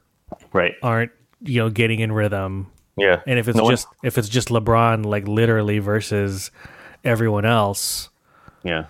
Right. 0.53 0.75
aren't 0.83 1.13
you 1.41 1.61
know 1.61 1.71
getting 1.71 2.01
in 2.01 2.13
rhythm. 2.13 2.71
Yeah. 2.97 3.21
And 3.27 3.39
if 3.39 3.49
it's 3.49 3.57
No 3.57 3.65
one- 3.65 3.73
just 3.73 3.89
if 4.03 4.19
it's 4.19 4.29
just 4.29 4.49
LeBron 4.49 5.05
like 5.05 5.27
literally 5.27 5.79
versus 5.79 6.51
everyone 7.05 7.45
else, 7.45 8.11
yeah. 8.63 8.85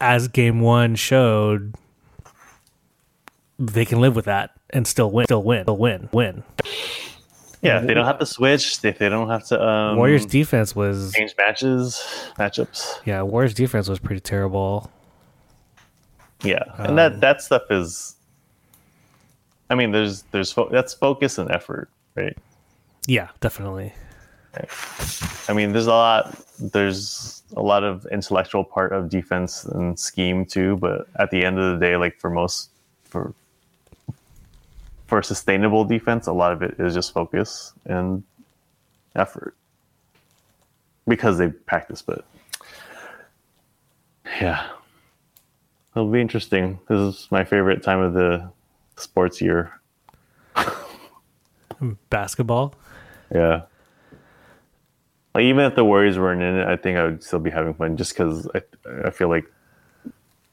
As 0.00 0.28
game 0.28 0.60
1 0.60 0.94
showed 0.96 1.74
they 3.58 3.84
can 3.84 4.00
live 4.00 4.14
with 4.16 4.26
that 4.26 4.50
and 4.70 4.86
still 4.86 5.10
win, 5.10 5.26
still 5.26 5.42
win, 5.42 5.64
still 5.64 5.76
win, 5.76 6.08
win. 6.12 6.42
Yeah. 7.62 7.80
They 7.80 7.92
don't 7.94 8.06
have 8.06 8.18
to 8.20 8.26
switch. 8.26 8.84
If 8.84 8.98
they 8.98 9.08
don't 9.08 9.28
have 9.28 9.44
to 9.48 9.60
um, 9.60 9.96
Warriors 9.96 10.26
defense 10.26 10.76
was 10.76 11.12
change 11.12 11.34
matches, 11.36 12.00
matchups. 12.38 13.00
yeah, 13.04 13.22
Warriors 13.22 13.54
defense 13.54 13.88
was 13.88 13.98
pretty 13.98 14.20
terrible. 14.20 14.90
Yeah. 16.44 16.62
And 16.78 16.90
Um, 16.90 16.96
that 16.96 17.20
that 17.20 17.42
stuff 17.42 17.62
is. 17.70 18.14
I 19.70 19.74
mean, 19.74 19.90
there's 19.92 20.22
there's 20.30 20.52
fo- 20.52 20.68
that's 20.70 20.94
focus 20.94 21.36
and 21.38 21.50
effort, 21.50 21.90
right? 22.14 22.36
Yeah, 23.06 23.28
definitely. 23.40 23.92
I 25.48 25.52
mean, 25.52 25.72
there's 25.72 25.86
a 25.86 25.90
lot. 25.90 26.38
There's 26.58 27.42
a 27.56 27.62
lot 27.62 27.84
of 27.84 28.06
intellectual 28.06 28.64
part 28.64 28.92
of 28.92 29.08
defense 29.08 29.64
and 29.64 29.98
scheme 29.98 30.44
too. 30.44 30.76
But 30.76 31.08
at 31.16 31.30
the 31.30 31.44
end 31.44 31.58
of 31.58 31.78
the 31.78 31.84
day, 31.84 31.96
like 31.96 32.18
for 32.18 32.30
most 32.30 32.70
for 33.04 33.34
for 35.06 35.22
sustainable 35.22 35.84
defense, 35.84 36.26
a 36.26 36.32
lot 36.32 36.52
of 36.52 36.62
it 36.62 36.78
is 36.78 36.94
just 36.94 37.12
focus 37.12 37.72
and 37.86 38.22
effort 39.16 39.54
because 41.06 41.38
they 41.38 41.48
practice. 41.48 42.02
But 42.02 42.24
yeah, 44.40 44.68
it'll 45.94 46.10
be 46.10 46.20
interesting. 46.20 46.78
This 46.88 46.98
is 46.98 47.28
my 47.30 47.44
favorite 47.44 47.82
time 47.82 48.00
of 48.00 48.12
the 48.12 48.50
sports 48.96 49.40
year. 49.40 49.72
Basketball. 52.10 52.74
Yeah. 53.32 53.62
Like 55.34 55.44
even 55.44 55.64
if 55.64 55.74
the 55.74 55.84
Warriors 55.84 56.18
weren't 56.18 56.42
in 56.42 56.56
it, 56.56 56.66
I 56.66 56.76
think 56.76 56.98
I 56.98 57.04
would 57.04 57.22
still 57.22 57.38
be 57.38 57.50
having 57.50 57.74
fun 57.74 57.96
just 57.96 58.12
because 58.12 58.48
I 58.54 58.62
I 59.04 59.10
feel 59.10 59.28
like 59.28 59.44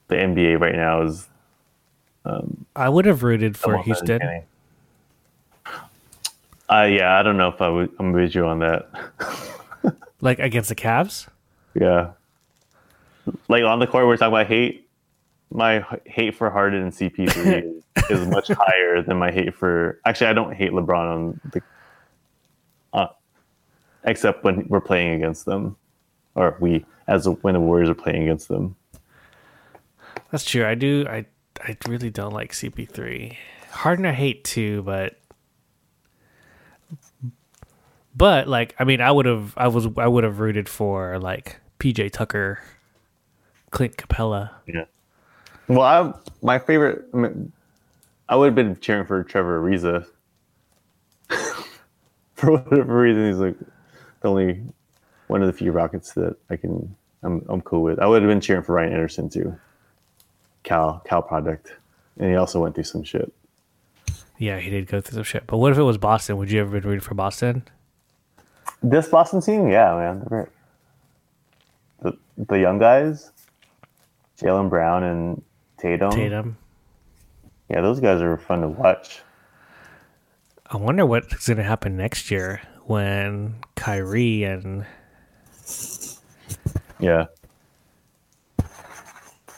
the 0.07 0.15
NBA 0.15 0.59
right 0.59 0.75
now 0.75 1.01
is 1.03 1.27
I 2.75 2.89
would 2.89 3.05
have 3.05 3.23
rooted 3.23 3.57
for 3.57 3.81
Houston. 3.83 4.43
Uh, 6.67 6.81
yeah, 6.89 7.19
I 7.19 7.23
don't 7.23 7.37
know 7.37 7.49
if 7.49 7.61
I 7.61 7.69
would. 7.69 7.91
I'm 7.99 8.11
with 8.11 8.33
you 8.35 8.45
on 8.45 8.59
that. 8.59 8.89
Like 10.21 10.39
against 10.39 10.69
the 10.69 10.75
Cavs? 10.75 11.27
Yeah, 11.75 12.11
like 13.47 13.63
on 13.63 13.79
the 13.79 13.85
court, 13.85 14.07
we're 14.07 14.17
talking 14.17 14.33
about 14.33 14.47
hate. 14.47 14.87
my 15.51 15.85
hate 16.05 16.35
for 16.35 16.49
Harden 16.49 16.81
and 16.81 16.91
CP3 16.91 17.83
is 18.09 18.27
much 18.27 18.47
higher 18.47 19.01
than 19.01 19.17
my 19.17 19.31
hate 19.31 19.53
for. 19.53 19.99
Actually, 20.05 20.27
I 20.27 20.33
don't 20.33 20.53
hate 20.53 20.71
LeBron 20.71 21.13
on 21.13 21.41
the, 21.51 21.61
except 24.05 24.43
when 24.43 24.67
we're 24.67 24.81
playing 24.81 25.13
against 25.13 25.45
them, 25.45 25.75
or 26.35 26.55
we 26.59 26.85
as 27.07 27.27
a, 27.27 27.31
when 27.31 27.53
the 27.53 27.59
Warriors 27.59 27.89
are 27.89 27.95
playing 27.95 28.23
against 28.23 28.47
them. 28.47 28.75
That's 30.31 30.45
true. 30.45 30.65
I 30.65 30.75
do. 30.75 31.05
I 31.09 31.25
I 31.61 31.77
really 31.87 32.09
don't 32.09 32.33
like 32.33 32.51
CP3. 32.51 33.35
Harden 33.71 34.05
I 34.05 34.13
hate 34.13 34.43
too, 34.43 34.81
but 34.83 35.19
but 38.15 38.47
like 38.47 38.75
I 38.79 38.83
mean 38.83 39.01
I 39.01 39.11
would 39.11 39.25
have 39.25 39.53
I 39.57 39.67
was 39.67 39.87
I 39.97 40.07
would 40.07 40.23
have 40.23 40.39
rooted 40.39 40.69
for 40.69 41.19
like 41.19 41.57
PJ 41.79 42.11
Tucker, 42.11 42.59
Clint 43.71 43.97
Capela. 43.97 44.51
Yeah. 44.67 44.85
Well, 45.67 45.81
I 45.81 46.13
my 46.41 46.59
favorite. 46.59 47.05
I, 47.13 47.17
mean, 47.17 47.51
I 48.29 48.35
would 48.35 48.47
have 48.47 48.55
been 48.55 48.79
cheering 48.79 49.05
for 49.05 49.23
Trevor 49.23 49.61
Ariza. 49.61 50.07
for 52.35 52.51
whatever 52.51 52.99
reason, 52.99 53.27
he's 53.27 53.37
like 53.37 53.55
the 54.25 54.31
only 54.31 54.61
one 55.27 55.41
of 55.41 55.47
the 55.47 55.53
few 55.53 55.71
Rockets 55.71 56.13
that 56.13 56.35
I 56.49 56.55
can. 56.55 56.95
I'm 57.23 57.45
I'm 57.47 57.61
cool 57.61 57.81
with. 57.83 57.99
I 57.99 58.07
would 58.07 58.21
have 58.21 58.29
been 58.29 58.41
cheering 58.41 58.63
for 58.63 58.73
Ryan 58.73 58.93
Anderson 58.93 59.29
too. 59.29 59.55
Cal 60.63 61.01
Cal 61.05 61.21
product, 61.21 61.73
and 62.19 62.29
he 62.29 62.35
also 62.35 62.61
went 62.61 62.75
through 62.75 62.85
some 62.85 63.03
shit. 63.03 63.31
Yeah, 64.37 64.59
he 64.59 64.69
did 64.69 64.87
go 64.87 64.99
through 64.99 65.15
some 65.15 65.23
shit. 65.23 65.47
But 65.47 65.57
what 65.57 65.71
if 65.71 65.77
it 65.77 65.83
was 65.83 65.97
Boston? 65.97 66.37
Would 66.37 66.51
you 66.51 66.59
ever 66.61 66.71
been 66.71 66.89
rooting 66.89 67.01
for 67.01 67.13
Boston? 67.13 67.63
This 68.83 69.07
Boston 69.07 69.41
team, 69.41 69.69
yeah, 69.69 69.95
man. 69.95 70.47
The 72.01 72.17
the 72.37 72.59
young 72.59 72.79
guys, 72.79 73.31
Jaylen 74.39 74.69
Brown 74.69 75.03
and 75.03 75.41
Tatum. 75.77 76.11
Tatum. 76.11 76.57
Yeah, 77.69 77.81
those 77.81 77.99
guys 77.99 78.21
are 78.21 78.37
fun 78.37 78.61
to 78.61 78.67
watch. 78.67 79.21
I 80.67 80.77
wonder 80.77 81.05
what's 81.05 81.47
going 81.47 81.57
to 81.57 81.63
happen 81.63 81.95
next 81.95 82.31
year 82.31 82.61
when 82.85 83.55
Kyrie 83.75 84.43
and 84.43 84.85
Yeah. 86.99 87.25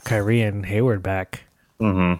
Kyrie 0.03 0.41
and 0.41 0.65
Hayward 0.65 1.03
back. 1.03 1.43
Mhm. 1.79 2.19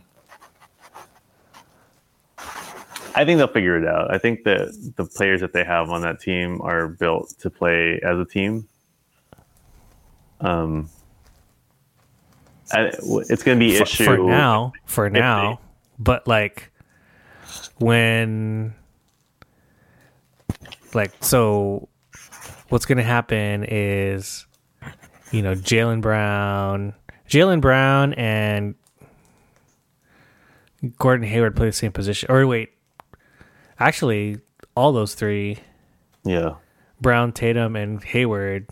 I 3.15 3.25
think 3.25 3.37
they'll 3.39 3.47
figure 3.47 3.77
it 3.81 3.87
out. 3.87 4.13
I 4.13 4.19
think 4.19 4.43
that 4.43 4.67
the 4.95 5.05
players 5.05 5.41
that 5.41 5.51
they 5.53 5.63
have 5.63 5.89
on 5.89 6.01
that 6.01 6.19
team 6.19 6.61
are 6.61 6.87
built 6.87 7.33
to 7.39 7.49
play 7.49 7.99
as 8.03 8.19
a 8.19 8.25
team. 8.25 8.67
Um, 10.39 10.89
I, 12.71 12.91
it's 12.91 13.41
going 13.43 13.57
to 13.57 13.65
be 13.65 13.75
For, 13.77 13.83
issue 13.83 14.05
for 14.05 14.17
now, 14.19 14.73
for 14.85 15.09
they- 15.09 15.19
now, 15.19 15.59
but 15.97 16.27
like 16.27 16.71
when 17.79 18.75
like 20.97 21.23
so 21.23 21.87
what's 22.69 22.85
going 22.85 22.97
to 22.97 23.03
happen 23.03 23.63
is 23.63 24.45
you 25.31 25.41
know 25.41 25.53
Jaylen 25.53 26.01
Brown, 26.01 26.93
Jaylen 27.29 27.61
Brown 27.61 28.13
and 28.15 28.75
Gordon 30.97 31.27
Hayward 31.27 31.55
play 31.55 31.67
the 31.67 31.71
same 31.71 31.91
position. 31.91 32.29
Or 32.29 32.45
wait, 32.45 32.71
actually, 33.79 34.39
all 34.75 34.91
those 34.91 35.13
three, 35.13 35.59
Yeah, 36.25 36.55
Brown, 36.99 37.31
Tatum, 37.31 37.75
and 37.75 38.03
Hayward, 38.03 38.67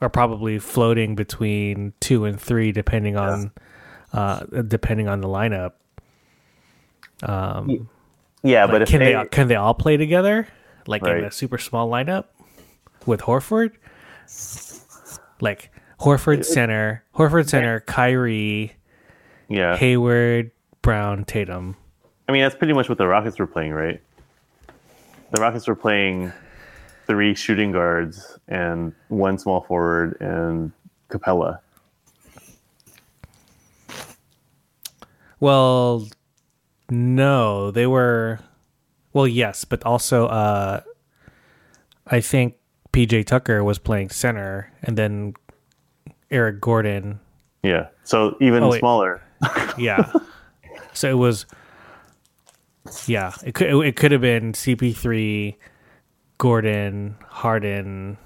are 0.00 0.10
probably 0.10 0.58
floating 0.58 1.14
between 1.14 1.92
two 2.00 2.24
and 2.24 2.40
three, 2.40 2.72
depending 2.72 3.16
on 3.16 3.52
uh, 4.12 4.40
depending 4.66 5.08
on 5.08 5.20
the 5.20 5.28
lineup. 5.28 5.72
Um, 7.22 7.88
yeah, 8.42 8.64
like, 8.64 8.72
but 8.72 8.82
if 8.82 8.88
can 8.88 9.00
they, 9.00 9.14
they 9.14 9.24
can 9.26 9.48
they 9.48 9.54
all 9.54 9.74
play 9.74 9.96
together, 9.96 10.48
like 10.86 11.02
in 11.02 11.24
a 11.24 11.30
super 11.30 11.58
small 11.58 11.88
lineup 11.88 12.26
with 13.06 13.22
Horford? 13.22 13.72
Like 15.40 15.70
Horford 16.00 16.44
center, 16.44 17.04
Horford 17.14 17.48
center, 17.48 17.80
Kyrie, 17.80 18.72
yeah, 19.48 19.76
Hayward, 19.76 20.50
Brown, 20.82 21.24
Tatum. 21.24 21.76
I 22.28 22.32
mean 22.32 22.42
that's 22.42 22.54
pretty 22.54 22.72
much 22.72 22.88
what 22.88 22.98
the 22.98 23.06
Rockets 23.06 23.38
were 23.38 23.46
playing, 23.46 23.72
right? 23.72 24.00
The 25.32 25.40
Rockets 25.40 25.66
were 25.66 25.74
playing 25.74 26.32
three 27.06 27.34
shooting 27.34 27.72
guards 27.72 28.38
and 28.48 28.94
one 29.08 29.38
small 29.38 29.62
forward 29.62 30.16
and 30.20 30.72
Capela. 31.08 31.58
Well, 35.40 36.06
no, 36.88 37.70
they 37.72 37.86
were. 37.86 38.38
Well, 39.12 39.26
yes, 39.26 39.64
but 39.64 39.84
also, 39.84 40.26
uh, 40.26 40.80
I 42.06 42.20
think 42.20 42.54
PJ 42.92 43.26
Tucker 43.26 43.62
was 43.62 43.78
playing 43.78 44.10
center, 44.10 44.72
and 44.82 44.96
then 44.96 45.34
Eric 46.30 46.60
Gordon. 46.60 47.20
Yeah, 47.62 47.88
so 48.04 48.36
even 48.40 48.62
Oh, 48.62 48.72
smaller. 48.72 49.22
Yeah, 49.78 50.12
so 50.92 51.10
it 51.10 51.14
was. 51.14 51.46
Yeah, 53.06 53.32
it 53.44 53.54
could 53.54 53.68
it 53.84 53.96
could 53.96 54.12
have 54.12 54.20
been 54.20 54.52
CP3, 54.52 55.54
Gordon, 56.38 57.16
Harden, 57.28 58.18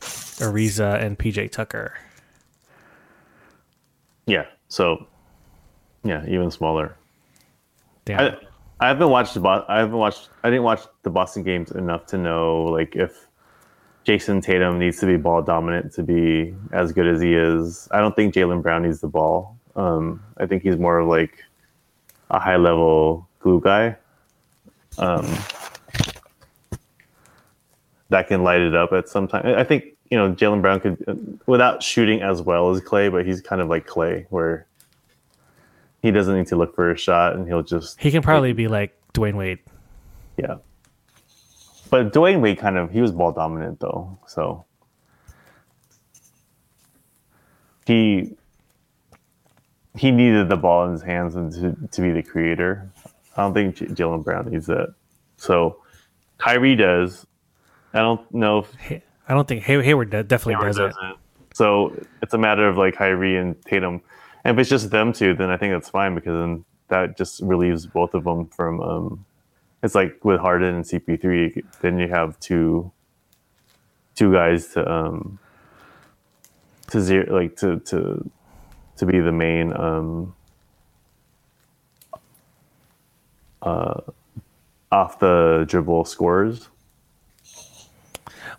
Ariza, 0.00 1.02
and 1.02 1.18
PJ 1.18 1.50
Tucker. 1.52 1.94
Yeah, 4.26 4.46
so 4.68 5.06
yeah, 6.04 6.24
even 6.26 6.50
smaller. 6.50 6.96
Damn. 8.04 8.20
I, 8.20 8.36
I 8.80 8.88
haven't 8.88 9.10
watched 9.10 9.34
the 9.34 9.40
Bo- 9.40 9.64
I 9.68 9.78
haven't 9.78 9.96
watched 9.96 10.28
I 10.44 10.50
didn't 10.50 10.64
watch 10.64 10.82
the 11.02 11.10
Boston 11.10 11.42
games 11.42 11.70
enough 11.72 12.06
to 12.06 12.18
know 12.18 12.64
like 12.64 12.94
if 12.94 13.28
Jayson 14.04 14.40
Tatum 14.40 14.78
needs 14.78 14.98
to 15.00 15.06
be 15.06 15.16
ball 15.16 15.42
dominant 15.42 15.92
to 15.94 16.02
be 16.02 16.54
as 16.72 16.92
good 16.92 17.06
as 17.06 17.20
he 17.20 17.34
is. 17.34 17.88
I 17.90 17.98
don't 18.00 18.16
think 18.16 18.34
Jaylen 18.34 18.62
Brown 18.62 18.84
needs 18.84 19.00
the 19.00 19.08
ball. 19.08 19.58
Um, 19.76 20.22
I 20.38 20.46
think 20.46 20.62
he's 20.62 20.76
more 20.76 20.98
of 20.98 21.08
like 21.08 21.44
a 22.30 22.38
high 22.38 22.56
level 22.56 23.28
glue 23.40 23.60
guy. 23.60 23.96
Um, 24.96 25.26
that 28.08 28.28
can 28.28 28.42
light 28.42 28.60
it 28.60 28.74
up 28.74 28.92
at 28.92 29.08
some 29.08 29.28
time. 29.28 29.44
I 29.44 29.64
think 29.64 29.84
you 30.10 30.16
know 30.16 30.32
Jaylen 30.32 30.62
Brown 30.62 30.80
could 30.80 31.40
without 31.46 31.82
shooting 31.82 32.22
as 32.22 32.40
well 32.40 32.70
as 32.70 32.80
Clay, 32.80 33.08
but 33.08 33.26
he's 33.26 33.40
kind 33.40 33.60
of 33.60 33.68
like 33.68 33.86
Clay 33.86 34.26
where 34.30 34.66
he 36.02 36.10
doesn't 36.10 36.36
need 36.36 36.46
to 36.48 36.56
look 36.56 36.74
for 36.74 36.90
a 36.90 36.96
shot 36.96 37.34
and 37.34 37.46
he'll 37.46 37.62
just 37.62 38.00
he 38.00 38.10
can 38.10 38.22
probably 38.22 38.52
be 38.52 38.68
like 38.68 38.96
Dwyane 39.14 39.34
Wade. 39.36 39.58
yeah. 40.36 40.56
But 41.90 42.12
Dwyane 42.12 42.40
Wade 42.40 42.58
kind 42.58 42.76
of 42.76 42.90
he 42.90 43.00
was 43.00 43.12
ball 43.12 43.32
dominant 43.32 43.80
though, 43.80 44.18
so 44.26 44.64
he 47.86 48.34
he 49.96 50.10
needed 50.10 50.48
the 50.48 50.56
ball 50.56 50.84
in 50.86 50.92
his 50.92 51.02
hands 51.02 51.34
and 51.34 51.52
to, 51.52 51.88
to 51.90 52.00
be 52.02 52.12
the 52.12 52.22
creator. 52.22 52.88
I 53.36 53.42
don't 53.42 53.54
think 53.54 53.76
J- 53.76 53.86
Jaylen 53.86 54.22
Brown 54.22 54.50
needs 54.50 54.66
that. 54.66 54.94
So 55.38 55.78
Kyrie 56.38 56.76
does. 56.76 57.26
I 57.94 57.98
don't 58.00 58.32
know 58.34 58.58
if 58.58 59.02
I 59.28 59.34
don't 59.34 59.48
think 59.48 59.62
Hay- 59.64 59.82
Hayward 59.82 60.10
definitely 60.10 60.54
Hayward 60.54 60.66
doesn't. 60.68 60.90
doesn't. 60.90 61.16
So 61.54 62.06
it's 62.22 62.34
a 62.34 62.38
matter 62.38 62.68
of 62.68 62.76
like 62.76 62.94
Kyrie 62.94 63.36
and 63.36 63.60
Tatum. 63.64 64.02
And 64.48 64.58
if 64.58 64.62
it's 64.62 64.70
just 64.70 64.88
them 64.88 65.12
two, 65.12 65.34
then 65.34 65.50
I 65.50 65.58
think 65.58 65.74
that's 65.74 65.90
fine 65.90 66.14
because 66.14 66.32
then 66.32 66.64
that 66.88 67.18
just 67.18 67.42
relieves 67.42 67.84
both 67.86 68.14
of 68.14 68.24
them 68.24 68.46
from. 68.46 68.80
Um, 68.80 69.26
it's 69.82 69.94
like 69.94 70.24
with 70.24 70.40
Harden 70.40 70.76
and 70.76 70.84
CP3, 70.86 71.64
then 71.82 71.98
you 71.98 72.08
have 72.08 72.40
two, 72.40 72.90
two 74.14 74.32
guys 74.32 74.68
to 74.68 74.90
um, 74.90 75.38
to 76.86 77.02
zero, 77.02 77.30
like 77.30 77.56
to 77.56 77.78
to 77.80 78.30
to 78.96 79.04
be 79.04 79.20
the 79.20 79.32
main 79.32 79.74
um, 79.76 80.34
uh, 83.60 84.00
off 84.90 85.18
the 85.18 85.66
dribble 85.68 86.06
scores. 86.06 86.70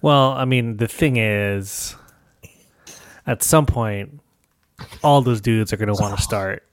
Well, 0.04 0.34
I 0.34 0.45
mean, 0.45 0.78
the 0.78 0.88
thing 0.88 1.17
is, 1.17 1.95
at 3.25 3.41
some 3.41 3.65
point, 3.65 4.21
all 5.04 5.22
those 5.22 5.42
dudes 5.42 5.74
are 5.74 5.78
going 5.78 5.94
to 5.94 6.02
want 6.02 6.15
to 6.15 6.22
start, 6.22 6.63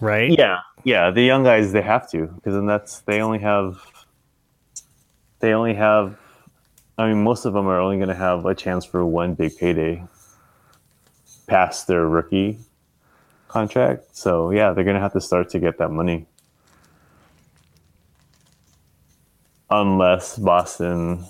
right? 0.00 0.30
Yeah, 0.30 0.60
yeah. 0.84 1.10
The 1.10 1.22
young 1.22 1.44
guys 1.44 1.72
they 1.72 1.82
have 1.82 2.10
to 2.10 2.26
because 2.26 2.54
then 2.54 2.66
that's 2.66 3.00
they 3.00 3.20
only 3.20 3.38
have 3.40 3.78
they 5.40 5.52
only 5.52 5.74
have. 5.74 6.18
I 6.98 7.08
mean, 7.08 7.24
most 7.24 7.46
of 7.46 7.54
them 7.54 7.66
are 7.66 7.80
only 7.80 7.96
going 7.96 8.08
to 8.08 8.14
have 8.14 8.44
a 8.44 8.54
chance 8.54 8.84
for 8.84 9.04
one 9.06 9.34
big 9.34 9.56
payday 9.56 10.04
past 11.46 11.86
their 11.86 12.06
rookie 12.06 12.58
contract. 13.48 14.16
So 14.16 14.50
yeah, 14.50 14.72
they're 14.72 14.84
going 14.84 14.96
to 14.96 15.00
have 15.00 15.12
to 15.14 15.20
start 15.20 15.50
to 15.50 15.58
get 15.58 15.78
that 15.78 15.90
money. 15.90 16.26
Unless 19.70 20.38
Boston, 20.38 21.24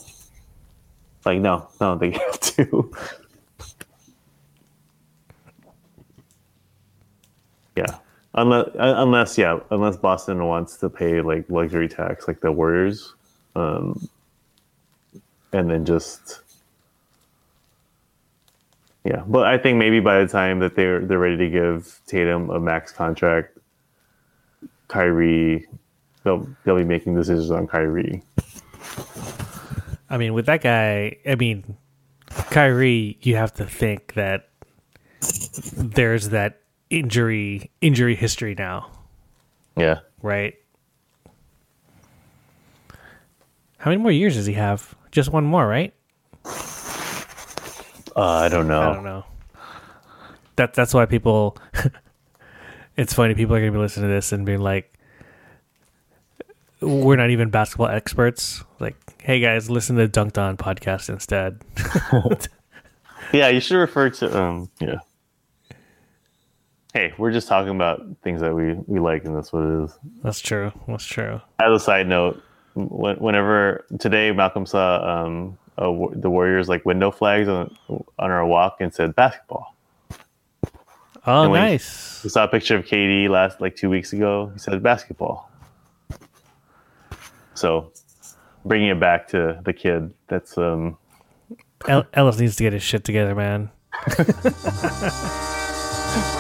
like 1.25 1.41
no, 1.41 1.69
no, 1.81 1.97
they 1.97 2.11
have 2.13 2.41
to. 2.41 2.93
Yeah, 7.77 7.99
unless 8.35 8.69
unless 8.75 9.39
yeah, 9.39 9.61
unless 9.71 9.97
Boston 9.97 10.45
wants 10.47 10.77
to 10.79 10.91
pay 10.91 11.21
like 11.21 11.49
luxury 11.49 11.89
tax 11.89 12.27
like 12.29 12.41
the 12.41 12.53
Warriors, 12.53 13.15
um, 13.55 14.09
and 15.53 15.71
then 15.71 15.85
just 15.85 16.41
yeah. 19.05 19.23
But 19.27 19.47
I 19.47 19.59
think 19.59 19.79
maybe 19.79 20.01
by 20.01 20.21
the 20.21 20.29
time 20.29 20.59
that 20.61 20.77
they're 20.77 21.01
they're 21.01 21.19
ready 21.19 21.37
to 21.39 21.49
give 21.51 22.01
Tatum 22.07 22.51
a 22.51 22.61
max 22.61 22.93
contract, 22.93 23.57
Kyrie, 24.89 25.67
they'll 26.25 26.47
they'll 26.65 26.77
be 26.77 26.85
making 26.85 27.15
decisions 27.15 27.51
on 27.51 27.67
Kyrie. 27.67 28.23
I 30.11 30.19
mean, 30.19 30.35
with 30.35 30.47
that 30.47 30.61
guy, 30.61 31.17
I 31.27 31.37
mean, 31.37 31.77
Kyrie, 32.51 33.17
you 33.23 33.37
have 33.37 33.55
to 33.55 33.65
think 33.65 34.15
that 34.15 34.49
there's 35.77 36.31
that 36.31 36.61
injury 36.91 37.71
injury 37.81 38.15
history 38.17 38.55
now, 38.57 38.91
Yeah. 39.77 40.01
right? 40.23 40.55
How 43.79 43.91
many 43.91 44.03
more 44.03 44.11
years 44.13 44.35
does 44.35 44.47
he 44.47 44.53
have? 44.55 44.95
Just 45.11 45.33
one 45.33 45.45
more, 45.45 45.67
right? 45.67 45.95
Uh, 46.45 48.21
I 48.23 48.49
don't 48.49 48.69
know. 48.69 48.83
I 48.83 48.95
don't 48.95 49.05
know. 49.05 49.25
That 50.57 50.75
that's 50.75 50.93
why 50.93 51.07
people. 51.07 51.57
it's 52.97 53.15
funny. 53.15 53.35
People 53.35 53.55
are 53.57 53.61
gonna 53.61 53.73
be 53.73 53.79
listening 53.79 54.09
to 54.09 54.15
this 54.15 54.33
and 54.33 54.45
being 54.45 54.61
like, 54.61 54.93
"We're 56.81 57.17
not 57.17 57.31
even 57.31 57.49
basketball 57.51 57.87
experts." 57.89 58.63
Like, 58.81 58.97
hey 59.23 59.41
guys, 59.41 59.71
listen 59.71 59.97
to 59.97 60.09
Dunc'd 60.09 60.39
On 60.39 60.57
podcast 60.57 61.09
instead. 61.09 61.61
Yeah, 63.33 63.47
you 63.49 63.61
should 63.61 63.77
refer 63.77 64.11
to 64.11 64.37
um 64.43 64.71
yeah. 64.81 64.97
Hey, 66.93 67.13
we're 67.19 67.31
just 67.31 67.47
talking 67.47 67.75
about 67.75 68.03
things 68.23 68.41
that 68.41 68.55
we 68.55 68.75
we 68.87 68.99
like, 68.99 69.25
and 69.25 69.37
that's 69.37 69.53
what 69.53 69.63
it 69.63 69.85
is. 69.85 69.99
that's 70.23 70.41
true. 70.41 70.73
That's 70.89 71.05
true. 71.05 71.41
As 71.61 71.73
a 71.73 71.79
side 71.79 72.09
note, 72.09 72.43
whenever 72.75 73.85
today 73.99 74.33
Malcolm 74.33 74.67
saw 74.67 75.25
um 75.25 75.57
a, 75.79 75.85
the 76.15 76.29
Warriors 76.29 76.69
like 76.69 76.85
window 76.85 77.11
flags 77.11 77.49
on 77.49 77.77
on 77.89 78.31
our 78.31 78.45
walk 78.45 78.79
and 78.81 78.93
said 78.93 79.15
basketball. 79.15 79.75
Oh, 81.27 81.53
nice. 81.53 82.25
We 82.25 82.31
saw 82.31 82.45
a 82.45 82.49
picture 82.49 82.77
of 82.77 82.87
KD 82.87 83.29
last 83.29 83.61
like 83.61 83.77
two 83.77 83.91
weeks 83.91 84.13
ago. 84.13 84.51
He 84.53 84.59
said 84.59 84.83
basketball. 84.83 85.51
So, 87.55 87.93
bringing 88.65 88.89
it 88.89 88.99
back 88.99 89.29
to 89.29 89.61
the 89.65 89.73
kid. 89.73 90.13
That's 90.29 90.59
um 90.59 90.97
El- 91.87 92.07
Ellis 92.15 92.39
needs 92.39 92.57
to 92.57 92.65
get 92.65 92.73
his 92.73 92.83
shit 92.83 93.05
together, 93.05 93.35
man. 93.35 93.71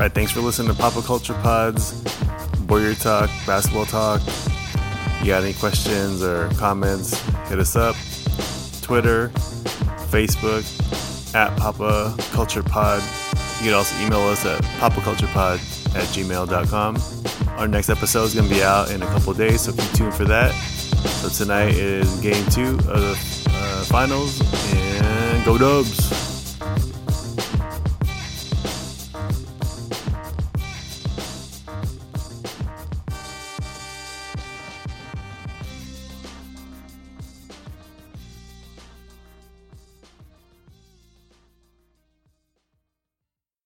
right, 0.00 0.14
thanks 0.14 0.32
for 0.32 0.40
listening 0.40 0.74
to 0.74 0.80
Papa 0.80 1.02
Culture 1.02 1.34
Pods, 1.34 2.02
Warrior 2.66 2.94
Talk, 2.94 3.28
Basketball 3.46 3.84
Talk. 3.84 4.22
You 5.20 5.26
got 5.26 5.42
any 5.42 5.52
questions 5.52 6.22
or 6.22 6.48
comments? 6.54 7.20
Hit 7.48 7.58
us 7.58 7.76
up. 7.76 7.94
Twitter, 8.80 9.28
Facebook, 10.08 10.64
at 11.34 11.54
Papa 11.58 12.14
Culture 12.32 12.62
Pod. 12.62 13.02
You 13.58 13.66
can 13.66 13.74
also 13.74 13.94
email 14.02 14.20
us 14.20 14.46
at 14.46 14.62
papaculturepod 14.80 15.58
at 15.94 16.04
gmail.com. 16.14 17.58
Our 17.58 17.68
next 17.68 17.90
episode 17.90 18.24
is 18.24 18.34
going 18.34 18.48
to 18.48 18.54
be 18.54 18.62
out 18.62 18.90
in 18.90 19.02
a 19.02 19.06
couple 19.06 19.34
days, 19.34 19.60
so 19.60 19.72
keep 19.72 19.92
tuned 19.92 20.14
for 20.14 20.24
that. 20.24 20.52
So 21.20 21.28
tonight 21.28 21.74
is 21.74 22.18
game 22.20 22.46
two 22.46 22.70
of 22.88 23.02
the 23.02 23.48
uh, 23.50 23.84
finals, 23.84 24.40
and 24.72 25.44
go 25.44 25.58
Dubs! 25.58 26.29